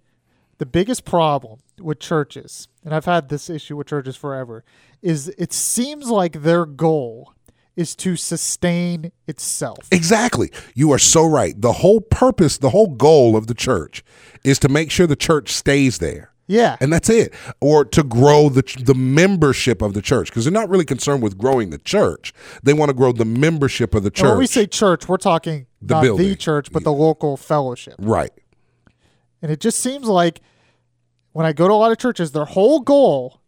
the 0.58 0.66
biggest 0.66 1.06
problem 1.06 1.60
with 1.80 2.00
churches, 2.00 2.68
and 2.84 2.94
I've 2.94 3.06
had 3.06 3.30
this 3.30 3.50
issue 3.50 3.76
with 3.76 3.88
churches 3.88 4.16
forever, 4.16 4.64
is 5.02 5.30
it 5.38 5.54
seems 5.54 6.10
like 6.10 6.42
their 6.42 6.66
goal 6.66 7.34
is 7.78 7.96
to 7.96 8.16
sustain 8.18 9.12
itself. 9.28 9.78
Exactly. 9.92 10.52
You 10.76 10.92
are 10.92 11.00
so 11.00 11.26
right. 11.26 11.60
The 11.60 11.72
whole 11.74 12.02
purpose, 12.02 12.58
the 12.58 12.72
whole 12.72 12.88
goal 12.88 13.38
of 13.38 13.48
the 13.48 13.54
church 13.54 14.04
is 14.44 14.60
to 14.60 14.68
make 14.70 14.92
sure 14.92 15.08
the 15.08 15.16
church 15.16 15.54
stays 15.54 16.00
there. 16.00 16.32
Yeah. 16.50 16.78
and 16.80 16.92
that's 16.94 17.10
it. 17.10 17.34
Or 17.60 17.84
to 17.86 18.04
grow 18.04 18.48
the 18.48 18.64
the 18.82 18.96
membership 18.96 19.82
of 19.82 19.94
the 19.94 20.02
church 20.02 20.30
because 20.30 20.46
they're 20.46 20.54
not 20.54 20.70
really 20.70 20.86
concerned 20.86 21.22
with 21.22 21.38
growing 21.38 21.72
the 21.72 21.78
church. 21.78 22.34
They 22.64 22.74
want 22.74 22.88
to 22.90 22.94
grow 22.96 23.12
the 23.12 23.26
membership 23.26 23.94
of 23.94 24.04
the 24.04 24.08
And 24.08 24.16
church. 24.16 24.30
when 24.30 24.38
we 24.38 24.48
say 24.48 24.66
church, 24.66 25.10
we're 25.10 25.18
talking 25.18 25.68
The 25.82 25.96
not 25.96 26.04
building. 26.04 26.30
the 26.30 26.36
church, 26.38 26.72
but 26.72 26.84
the 26.86 26.94
local 26.94 27.36
fellowship. 27.38 27.96
right. 28.00 28.32
And 29.42 29.52
it 29.52 29.60
just 29.60 29.80
seems 29.80 30.08
like 30.08 30.40
when 31.34 31.46
I 31.46 31.52
go 31.54 31.68
to 31.68 31.74
a 31.74 31.76
lot 31.76 31.92
of 31.92 31.98
churches, 32.00 32.32
their 32.32 32.46
whole 32.46 32.80
goal, 32.80 33.42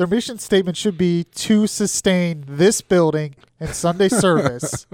their 0.00 0.06
mission 0.06 0.38
statement 0.38 0.78
should 0.78 0.96
be 0.96 1.24
to 1.24 1.66
sustain 1.66 2.42
this 2.48 2.80
building 2.80 3.34
and 3.60 3.68
Sunday 3.68 4.08
service. 4.24 4.86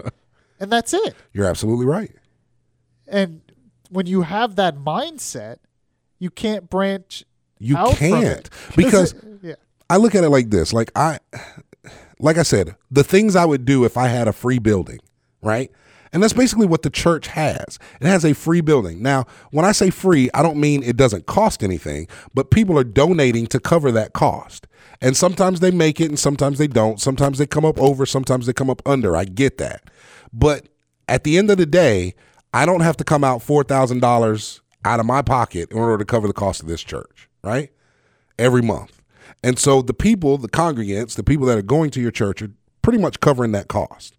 and 0.58 0.72
that's 0.72 0.92
it. 0.92 1.14
You're 1.32 1.46
absolutely 1.46 1.86
right. 1.86 2.10
And 3.06 3.40
when 3.88 4.06
you 4.06 4.22
have 4.22 4.56
that 4.56 4.74
mindset, 4.74 5.58
you 6.18 6.28
can't 6.28 6.68
branch 6.68 7.22
You 7.60 7.76
can't 7.92 8.50
because 8.76 9.14
yeah. 9.42 9.54
I 9.88 9.98
look 9.98 10.16
at 10.16 10.24
it 10.24 10.30
like 10.30 10.50
this. 10.50 10.72
Like 10.72 10.90
I 10.96 11.20
like 12.18 12.36
I 12.36 12.42
said, 12.42 12.74
the 12.90 13.04
things 13.04 13.36
I 13.36 13.44
would 13.44 13.64
do 13.64 13.84
if 13.84 13.96
I 13.96 14.08
had 14.08 14.26
a 14.26 14.32
free 14.32 14.58
building, 14.58 14.98
right? 15.40 15.70
And 16.12 16.20
that's 16.20 16.32
basically 16.32 16.66
what 16.66 16.82
the 16.82 16.90
church 16.90 17.28
has. 17.28 17.78
It 18.00 18.08
has 18.08 18.24
a 18.24 18.32
free 18.34 18.60
building. 18.60 19.02
Now, 19.02 19.26
when 19.52 19.64
I 19.64 19.70
say 19.70 19.90
free, 19.90 20.30
I 20.34 20.42
don't 20.42 20.56
mean 20.56 20.82
it 20.82 20.96
doesn't 20.96 21.26
cost 21.26 21.62
anything, 21.62 22.08
but 22.34 22.50
people 22.50 22.76
are 22.76 22.84
donating 22.84 23.46
to 23.48 23.60
cover 23.60 23.92
that 23.92 24.12
cost. 24.12 24.66
And 25.00 25.16
sometimes 25.16 25.60
they 25.60 25.70
make 25.70 26.00
it 26.00 26.08
and 26.08 26.18
sometimes 26.18 26.58
they 26.58 26.66
don't. 26.66 27.00
Sometimes 27.00 27.38
they 27.38 27.46
come 27.46 27.64
up 27.64 27.78
over, 27.78 28.06
sometimes 28.06 28.46
they 28.46 28.52
come 28.52 28.70
up 28.70 28.82
under. 28.86 29.16
I 29.16 29.24
get 29.24 29.58
that. 29.58 29.82
But 30.32 30.68
at 31.08 31.24
the 31.24 31.38
end 31.38 31.50
of 31.50 31.58
the 31.58 31.66
day, 31.66 32.14
I 32.52 32.66
don't 32.66 32.80
have 32.80 32.96
to 32.98 33.04
come 33.04 33.24
out 33.24 33.40
$4,000 33.40 34.60
out 34.84 35.00
of 35.00 35.06
my 35.06 35.22
pocket 35.22 35.70
in 35.70 35.78
order 35.78 35.98
to 35.98 36.04
cover 36.04 36.26
the 36.26 36.32
cost 36.32 36.62
of 36.62 36.68
this 36.68 36.82
church, 36.82 37.28
right? 37.42 37.70
Every 38.38 38.62
month. 38.62 39.02
And 39.42 39.58
so 39.58 39.82
the 39.82 39.94
people, 39.94 40.38
the 40.38 40.48
congregants, 40.48 41.14
the 41.14 41.24
people 41.24 41.46
that 41.46 41.58
are 41.58 41.62
going 41.62 41.90
to 41.90 42.00
your 42.00 42.10
church 42.10 42.42
are 42.42 42.50
pretty 42.82 42.98
much 42.98 43.20
covering 43.20 43.52
that 43.52 43.68
cost. 43.68 44.16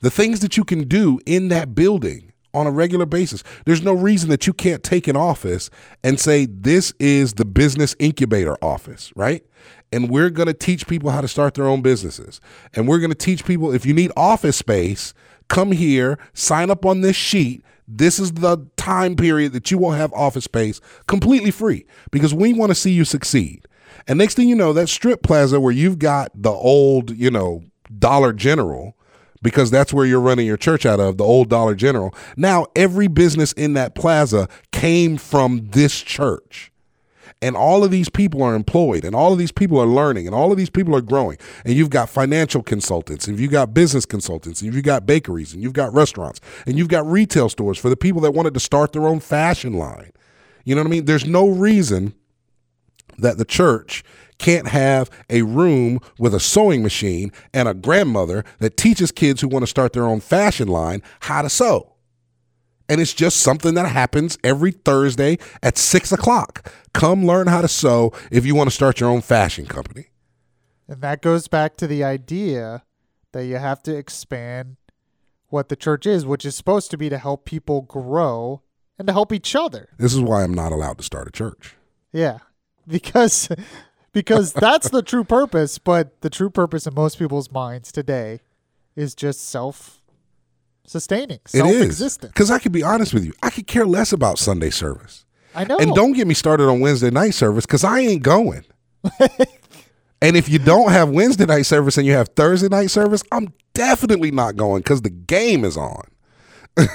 The 0.00 0.10
things 0.10 0.40
that 0.40 0.56
you 0.56 0.64
can 0.64 0.86
do 0.86 1.18
in 1.26 1.48
that 1.48 1.74
building 1.74 2.32
on 2.52 2.66
a 2.66 2.70
regular 2.70 3.06
basis, 3.06 3.42
there's 3.66 3.82
no 3.82 3.92
reason 3.92 4.30
that 4.30 4.46
you 4.46 4.52
can't 4.52 4.82
take 4.82 5.08
an 5.08 5.16
office 5.16 5.70
and 6.02 6.20
say, 6.20 6.46
This 6.46 6.92
is 7.00 7.34
the 7.34 7.44
business 7.44 7.96
incubator 7.98 8.56
office, 8.62 9.12
right? 9.16 9.44
And 9.94 10.10
we're 10.10 10.30
going 10.30 10.48
to 10.48 10.54
teach 10.54 10.88
people 10.88 11.10
how 11.10 11.20
to 11.20 11.28
start 11.28 11.54
their 11.54 11.68
own 11.68 11.80
businesses. 11.80 12.40
And 12.74 12.88
we're 12.88 12.98
going 12.98 13.12
to 13.12 13.16
teach 13.16 13.44
people 13.44 13.72
if 13.72 13.86
you 13.86 13.94
need 13.94 14.10
office 14.16 14.56
space, 14.56 15.14
come 15.46 15.70
here, 15.70 16.18
sign 16.32 16.68
up 16.68 16.84
on 16.84 17.02
this 17.02 17.14
sheet. 17.14 17.62
This 17.86 18.18
is 18.18 18.32
the 18.32 18.66
time 18.76 19.14
period 19.14 19.52
that 19.52 19.70
you 19.70 19.78
will 19.78 19.92
have 19.92 20.12
office 20.12 20.44
space 20.44 20.80
completely 21.06 21.52
free 21.52 21.86
because 22.10 22.34
we 22.34 22.52
want 22.52 22.70
to 22.70 22.74
see 22.74 22.90
you 22.90 23.04
succeed. 23.04 23.68
And 24.08 24.18
next 24.18 24.34
thing 24.34 24.48
you 24.48 24.56
know, 24.56 24.72
that 24.72 24.88
strip 24.88 25.22
plaza 25.22 25.60
where 25.60 25.72
you've 25.72 26.00
got 26.00 26.32
the 26.34 26.50
old, 26.50 27.10
you 27.10 27.30
know, 27.30 27.62
Dollar 27.96 28.32
General, 28.32 28.96
because 29.42 29.70
that's 29.70 29.92
where 29.92 30.06
you're 30.06 30.18
running 30.18 30.46
your 30.46 30.56
church 30.56 30.84
out 30.84 30.98
of, 30.98 31.18
the 31.18 31.24
old 31.24 31.48
Dollar 31.48 31.76
General. 31.76 32.12
Now, 32.36 32.66
every 32.74 33.06
business 33.06 33.52
in 33.52 33.74
that 33.74 33.94
plaza 33.94 34.48
came 34.72 35.18
from 35.18 35.68
this 35.70 36.00
church. 36.00 36.72
And 37.44 37.58
all 37.58 37.84
of 37.84 37.90
these 37.90 38.08
people 38.08 38.42
are 38.42 38.54
employed, 38.54 39.04
and 39.04 39.14
all 39.14 39.30
of 39.30 39.38
these 39.38 39.52
people 39.52 39.78
are 39.78 39.86
learning, 39.86 40.26
and 40.26 40.34
all 40.34 40.50
of 40.50 40.56
these 40.56 40.70
people 40.70 40.96
are 40.96 41.02
growing. 41.02 41.36
And 41.66 41.74
you've 41.74 41.90
got 41.90 42.08
financial 42.08 42.62
consultants, 42.62 43.28
and 43.28 43.38
you've 43.38 43.50
got 43.50 43.74
business 43.74 44.06
consultants, 44.06 44.62
and 44.62 44.72
you've 44.72 44.82
got 44.82 45.04
bakeries, 45.04 45.52
and 45.52 45.62
you've 45.62 45.74
got 45.74 45.92
restaurants, 45.92 46.40
and 46.64 46.78
you've 46.78 46.88
got 46.88 47.06
retail 47.06 47.50
stores 47.50 47.76
for 47.76 47.90
the 47.90 47.98
people 47.98 48.22
that 48.22 48.30
wanted 48.30 48.54
to 48.54 48.60
start 48.60 48.94
their 48.94 49.06
own 49.06 49.20
fashion 49.20 49.74
line. 49.74 50.12
You 50.64 50.74
know 50.74 50.80
what 50.80 50.86
I 50.86 50.90
mean? 50.90 51.04
There's 51.04 51.26
no 51.26 51.46
reason 51.46 52.14
that 53.18 53.36
the 53.36 53.44
church 53.44 54.02
can't 54.38 54.68
have 54.68 55.10
a 55.28 55.42
room 55.42 56.00
with 56.18 56.34
a 56.34 56.40
sewing 56.40 56.82
machine 56.82 57.30
and 57.52 57.68
a 57.68 57.74
grandmother 57.74 58.42
that 58.58 58.78
teaches 58.78 59.12
kids 59.12 59.42
who 59.42 59.48
want 59.48 59.64
to 59.64 59.66
start 59.66 59.92
their 59.92 60.06
own 60.06 60.20
fashion 60.20 60.66
line 60.66 61.02
how 61.20 61.42
to 61.42 61.50
sew. 61.50 61.93
And 62.88 63.00
it's 63.00 63.14
just 63.14 63.38
something 63.38 63.74
that 63.74 63.86
happens 63.86 64.38
every 64.44 64.70
Thursday 64.70 65.38
at 65.62 65.78
six 65.78 66.12
o'clock. 66.12 66.72
Come 66.92 67.24
learn 67.24 67.46
how 67.46 67.62
to 67.62 67.68
sew 67.68 68.12
if 68.30 68.44
you 68.44 68.54
want 68.54 68.68
to 68.68 68.74
start 68.74 69.00
your 69.00 69.08
own 69.08 69.22
fashion 69.22 69.66
company. 69.66 70.08
And 70.86 71.00
that 71.00 71.22
goes 71.22 71.48
back 71.48 71.76
to 71.76 71.86
the 71.86 72.04
idea 72.04 72.84
that 73.32 73.46
you 73.46 73.56
have 73.56 73.82
to 73.84 73.96
expand 73.96 74.76
what 75.48 75.68
the 75.68 75.76
church 75.76 76.06
is, 76.06 76.26
which 76.26 76.44
is 76.44 76.54
supposed 76.54 76.90
to 76.90 76.98
be 76.98 77.08
to 77.08 77.18
help 77.18 77.44
people 77.44 77.82
grow 77.82 78.62
and 78.98 79.06
to 79.08 79.12
help 79.12 79.32
each 79.32 79.56
other. 79.56 79.88
This 79.98 80.14
is 80.14 80.20
why 80.20 80.42
I'm 80.42 80.54
not 80.54 80.72
allowed 80.72 80.98
to 80.98 81.04
start 81.04 81.28
a 81.28 81.30
church. 81.30 81.74
Yeah. 82.12 82.38
Because 82.86 83.48
because 84.12 84.52
that's 84.52 84.90
the 84.90 85.02
true 85.02 85.24
purpose, 85.24 85.78
but 85.78 86.20
the 86.20 86.28
true 86.28 86.50
purpose 86.50 86.86
in 86.86 86.94
most 86.94 87.18
people's 87.18 87.50
minds 87.50 87.90
today 87.90 88.40
is 88.94 89.14
just 89.14 89.48
self 89.48 90.02
sustaining, 90.86 91.40
It 91.46 91.50
self 91.50 91.72
existent. 91.74 92.32
Because 92.32 92.50
I 92.50 92.58
could 92.58 92.72
be 92.72 92.82
honest 92.82 93.14
with 93.14 93.24
you, 93.24 93.32
I 93.42 93.50
could 93.50 93.66
care 93.66 93.86
less 93.86 94.12
about 94.12 94.38
Sunday 94.38 94.70
service. 94.70 95.24
I 95.54 95.64
know. 95.64 95.78
And 95.78 95.94
don't 95.94 96.12
get 96.12 96.26
me 96.26 96.34
started 96.34 96.68
on 96.68 96.80
Wednesday 96.80 97.10
night 97.10 97.34
service 97.34 97.66
because 97.66 97.84
I 97.84 98.00
ain't 98.00 98.22
going. 98.22 98.64
and 100.20 100.36
if 100.36 100.48
you 100.48 100.58
don't 100.58 100.90
have 100.90 101.10
Wednesday 101.10 101.46
night 101.46 101.66
service 101.66 101.96
and 101.96 102.06
you 102.06 102.12
have 102.12 102.28
Thursday 102.30 102.68
night 102.68 102.90
service, 102.90 103.22
I'm 103.30 103.52
definitely 103.72 104.30
not 104.30 104.56
going 104.56 104.80
because 104.80 105.02
the 105.02 105.10
game 105.10 105.64
is 105.64 105.76
on. 105.76 106.02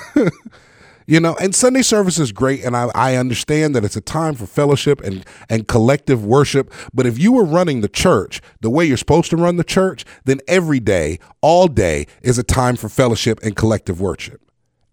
you 1.09 1.19
know, 1.19 1.35
and 1.41 1.55
Sunday 1.55 1.81
service 1.81 2.19
is 2.19 2.31
great, 2.31 2.63
and 2.63 2.77
I, 2.77 2.91
I 2.93 3.15
understand 3.15 3.75
that 3.75 3.83
it's 3.83 3.95
a 3.95 4.01
time 4.01 4.35
for 4.35 4.45
fellowship 4.45 5.01
and, 5.01 5.25
and 5.49 5.67
collective 5.67 6.23
worship. 6.23 6.71
But 6.93 7.07
if 7.07 7.17
you 7.17 7.31
were 7.31 7.45
running 7.45 7.81
the 7.81 7.89
church 7.89 8.41
the 8.61 8.69
way 8.69 8.85
you're 8.85 8.95
supposed 8.95 9.31
to 9.31 9.37
run 9.37 9.55
the 9.55 9.63
church, 9.63 10.05
then 10.25 10.39
every 10.47 10.79
day, 10.79 11.17
all 11.41 11.67
day, 11.67 12.05
is 12.21 12.37
a 12.37 12.43
time 12.43 12.75
for 12.75 12.89
fellowship 12.89 13.39
and 13.41 13.55
collective 13.55 13.99
worship 13.99 14.39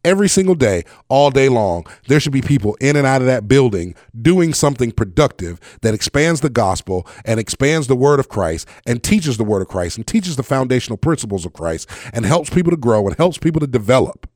every 0.06 0.28
single 0.28 0.54
day, 0.54 0.84
all 1.08 1.30
day 1.30 1.48
long, 1.48 1.84
there 2.06 2.20
should 2.20 2.32
be 2.32 2.40
people 2.40 2.76
in 2.80 2.94
and 2.94 3.04
out 3.04 3.20
of 3.20 3.26
that 3.26 3.48
building 3.48 3.92
doing 4.22 4.54
something 4.54 4.92
productive 4.92 5.58
that 5.82 5.94
expands 5.94 6.40
the 6.40 6.48
gospel 6.48 7.04
and 7.24 7.40
expands 7.40 7.88
the 7.88 7.96
word 7.96 8.20
of 8.20 8.28
Christ 8.28 8.68
and 8.86 9.02
teaches 9.02 9.36
the 9.36 9.42
word 9.42 9.62
of 9.62 9.68
Christ 9.68 9.96
and 9.96 10.06
teaches 10.06 10.36
the 10.36 10.44
foundational 10.44 10.96
principles 10.96 11.44
of 11.44 11.52
Christ 11.52 11.90
and 12.12 12.24
helps 12.24 12.50
people 12.50 12.70
to 12.70 12.76
grow 12.76 13.04
and 13.08 13.16
helps 13.16 13.36
people 13.36 13.58
to 13.58 13.66
develop. 13.66 14.30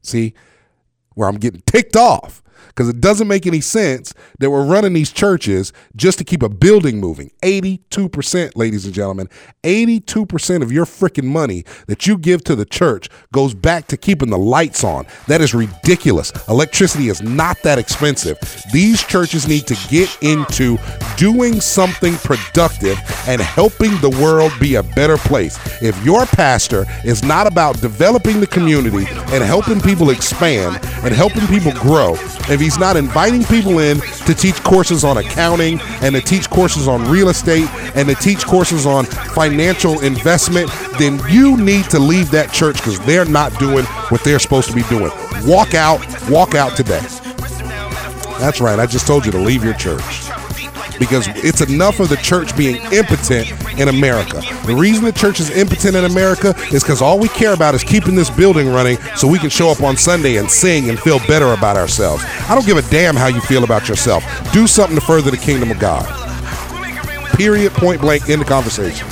See, 0.00 0.32
where 1.14 1.28
I'm 1.28 1.36
getting 1.36 1.62
ticked 1.66 1.96
off 1.96 2.42
because 2.68 2.88
it 2.88 3.00
doesn't 3.00 3.28
make 3.28 3.46
any 3.46 3.60
sense 3.60 4.14
that 4.38 4.50
we're 4.50 4.64
running 4.64 4.92
these 4.92 5.12
churches 5.12 5.72
just 5.96 6.18
to 6.18 6.24
keep 6.24 6.42
a 6.42 6.48
building 6.48 7.00
moving. 7.00 7.30
82%, 7.42 8.52
ladies 8.56 8.84
and 8.84 8.94
gentlemen, 8.94 9.28
82% 9.64 10.62
of 10.62 10.72
your 10.72 10.84
freaking 10.84 11.24
money 11.24 11.64
that 11.86 12.06
you 12.06 12.16
give 12.16 12.44
to 12.44 12.54
the 12.54 12.64
church 12.64 13.08
goes 13.32 13.54
back 13.54 13.86
to 13.88 13.96
keeping 13.96 14.30
the 14.30 14.38
lights 14.38 14.84
on. 14.84 15.06
That 15.26 15.40
is 15.40 15.54
ridiculous. 15.54 16.32
Electricity 16.48 17.08
is 17.08 17.22
not 17.22 17.62
that 17.62 17.78
expensive. 17.78 18.38
These 18.72 19.02
churches 19.02 19.46
need 19.46 19.66
to 19.66 19.76
get 19.88 20.16
into 20.22 20.78
doing 21.16 21.60
something 21.60 22.14
productive 22.16 22.98
and 23.26 23.40
helping 23.40 23.90
the 23.98 24.10
world 24.22 24.52
be 24.60 24.76
a 24.76 24.82
better 24.82 25.16
place. 25.16 25.58
If 25.82 26.02
your 26.04 26.26
pastor 26.26 26.86
is 27.04 27.22
not 27.22 27.46
about 27.46 27.80
developing 27.80 28.40
the 28.40 28.46
community 28.46 29.06
and 29.08 29.42
helping 29.42 29.80
people 29.80 30.10
expand 30.10 30.78
and 31.04 31.14
helping 31.14 31.46
people 31.46 31.72
grow, 31.72 32.14
if 32.50 32.60
he's 32.60 32.78
not 32.78 32.96
inviting 32.96 33.44
people 33.44 33.78
in 33.78 34.00
to 34.26 34.34
teach 34.34 34.62
courses 34.62 35.04
on 35.04 35.18
accounting 35.18 35.80
and 36.02 36.14
to 36.14 36.20
teach 36.20 36.48
courses 36.50 36.88
on 36.88 37.08
real 37.10 37.28
estate 37.28 37.68
and 37.94 38.08
to 38.08 38.14
teach 38.14 38.44
courses 38.44 38.86
on 38.86 39.04
financial 39.04 40.00
investment, 40.00 40.70
then 40.98 41.20
you 41.28 41.56
need 41.56 41.84
to 41.86 41.98
leave 41.98 42.30
that 42.30 42.52
church 42.52 42.76
because 42.76 42.98
they're 43.00 43.24
not 43.24 43.56
doing 43.58 43.84
what 44.10 44.22
they're 44.24 44.38
supposed 44.38 44.68
to 44.68 44.74
be 44.74 44.82
doing. 44.84 45.10
Walk 45.44 45.74
out, 45.74 46.00
walk 46.28 46.54
out 46.54 46.76
today. 46.76 47.00
That's 48.38 48.60
right. 48.60 48.78
I 48.78 48.86
just 48.86 49.06
told 49.06 49.26
you 49.26 49.32
to 49.32 49.38
leave 49.38 49.62
your 49.62 49.74
church 49.74 50.02
because 50.98 51.28
it's 51.44 51.60
enough 51.60 52.00
of 52.00 52.08
the 52.08 52.16
church 52.16 52.56
being 52.56 52.76
impotent 52.92 53.48
in 53.78 53.88
America. 53.88 54.42
The 54.66 54.74
reason 54.74 55.04
the 55.04 55.12
church 55.12 55.40
is 55.40 55.50
impotent 55.50 55.96
in 55.96 56.04
America 56.04 56.54
is 56.72 56.82
because 56.82 57.02
all 57.02 57.18
we 57.18 57.28
care 57.28 57.52
about 57.52 57.74
is 57.74 57.84
keeping 57.84 58.14
this 58.14 58.30
building 58.30 58.68
running 58.68 58.96
so 59.16 59.28
we 59.28 59.38
can 59.38 59.50
show 59.50 59.68
up 59.68 59.82
on 59.82 59.96
Sunday 59.96 60.36
and 60.36 60.50
sing 60.50 60.88
and 60.90 60.98
feel 60.98 61.18
better 61.26 61.52
about 61.52 61.76
ourselves. 61.76 62.22
I 62.48 62.54
don't 62.54 62.66
give 62.66 62.76
a 62.76 62.90
damn 62.90 63.16
how 63.16 63.28
you 63.28 63.40
feel 63.40 63.64
about 63.64 63.88
yourself. 63.88 64.24
Do 64.52 64.66
something 64.66 64.96
to 64.96 65.04
further 65.04 65.30
the 65.30 65.36
kingdom 65.36 65.70
of 65.70 65.78
God. 65.78 66.06
Period, 67.36 67.72
point 67.72 68.00
blank, 68.00 68.28
in 68.28 68.38
the 68.38 68.44
conversation. 68.44 69.08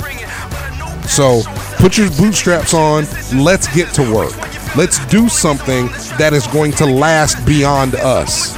So 1.07 1.41
put 1.77 1.97
your 1.97 2.09
bootstraps 2.11 2.73
on. 2.73 3.05
Let's 3.33 3.73
get 3.73 3.93
to 3.95 4.13
work. 4.13 4.35
Let's 4.75 5.03
do 5.07 5.27
something 5.29 5.87
that 6.17 6.31
is 6.33 6.45
going 6.47 6.73
to 6.73 6.85
last 6.85 7.43
beyond 7.45 7.95
us. 7.95 8.55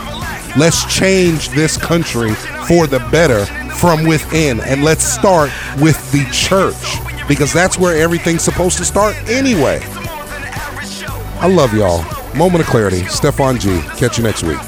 Let's 0.58 0.84
change 0.94 1.50
this 1.50 1.78
country 1.78 2.34
for 2.68 2.86
the 2.86 3.00
better 3.12 3.46
from 3.82 4.06
within. 4.06 4.62
And 4.62 4.84
let's 4.84 5.04
start 5.04 5.50
with 5.80 6.00
the 6.12 6.24
church 6.32 7.28
because 7.28 7.52
that's 7.52 7.80
where 7.80 8.00
everything's 8.00 8.44
supposed 8.44 8.78
to 8.78 8.86
start 8.86 9.16
anyway. 9.28 9.80
I 11.42 11.48
love 11.48 11.74
y'all. 11.74 12.06
Moment 12.38 12.64
of 12.64 12.70
clarity. 12.70 13.04
Stefan 13.06 13.60
G. 13.60 13.82
Catch 13.98 14.20
you 14.20 14.24
next 14.24 14.44
week. 14.44 14.60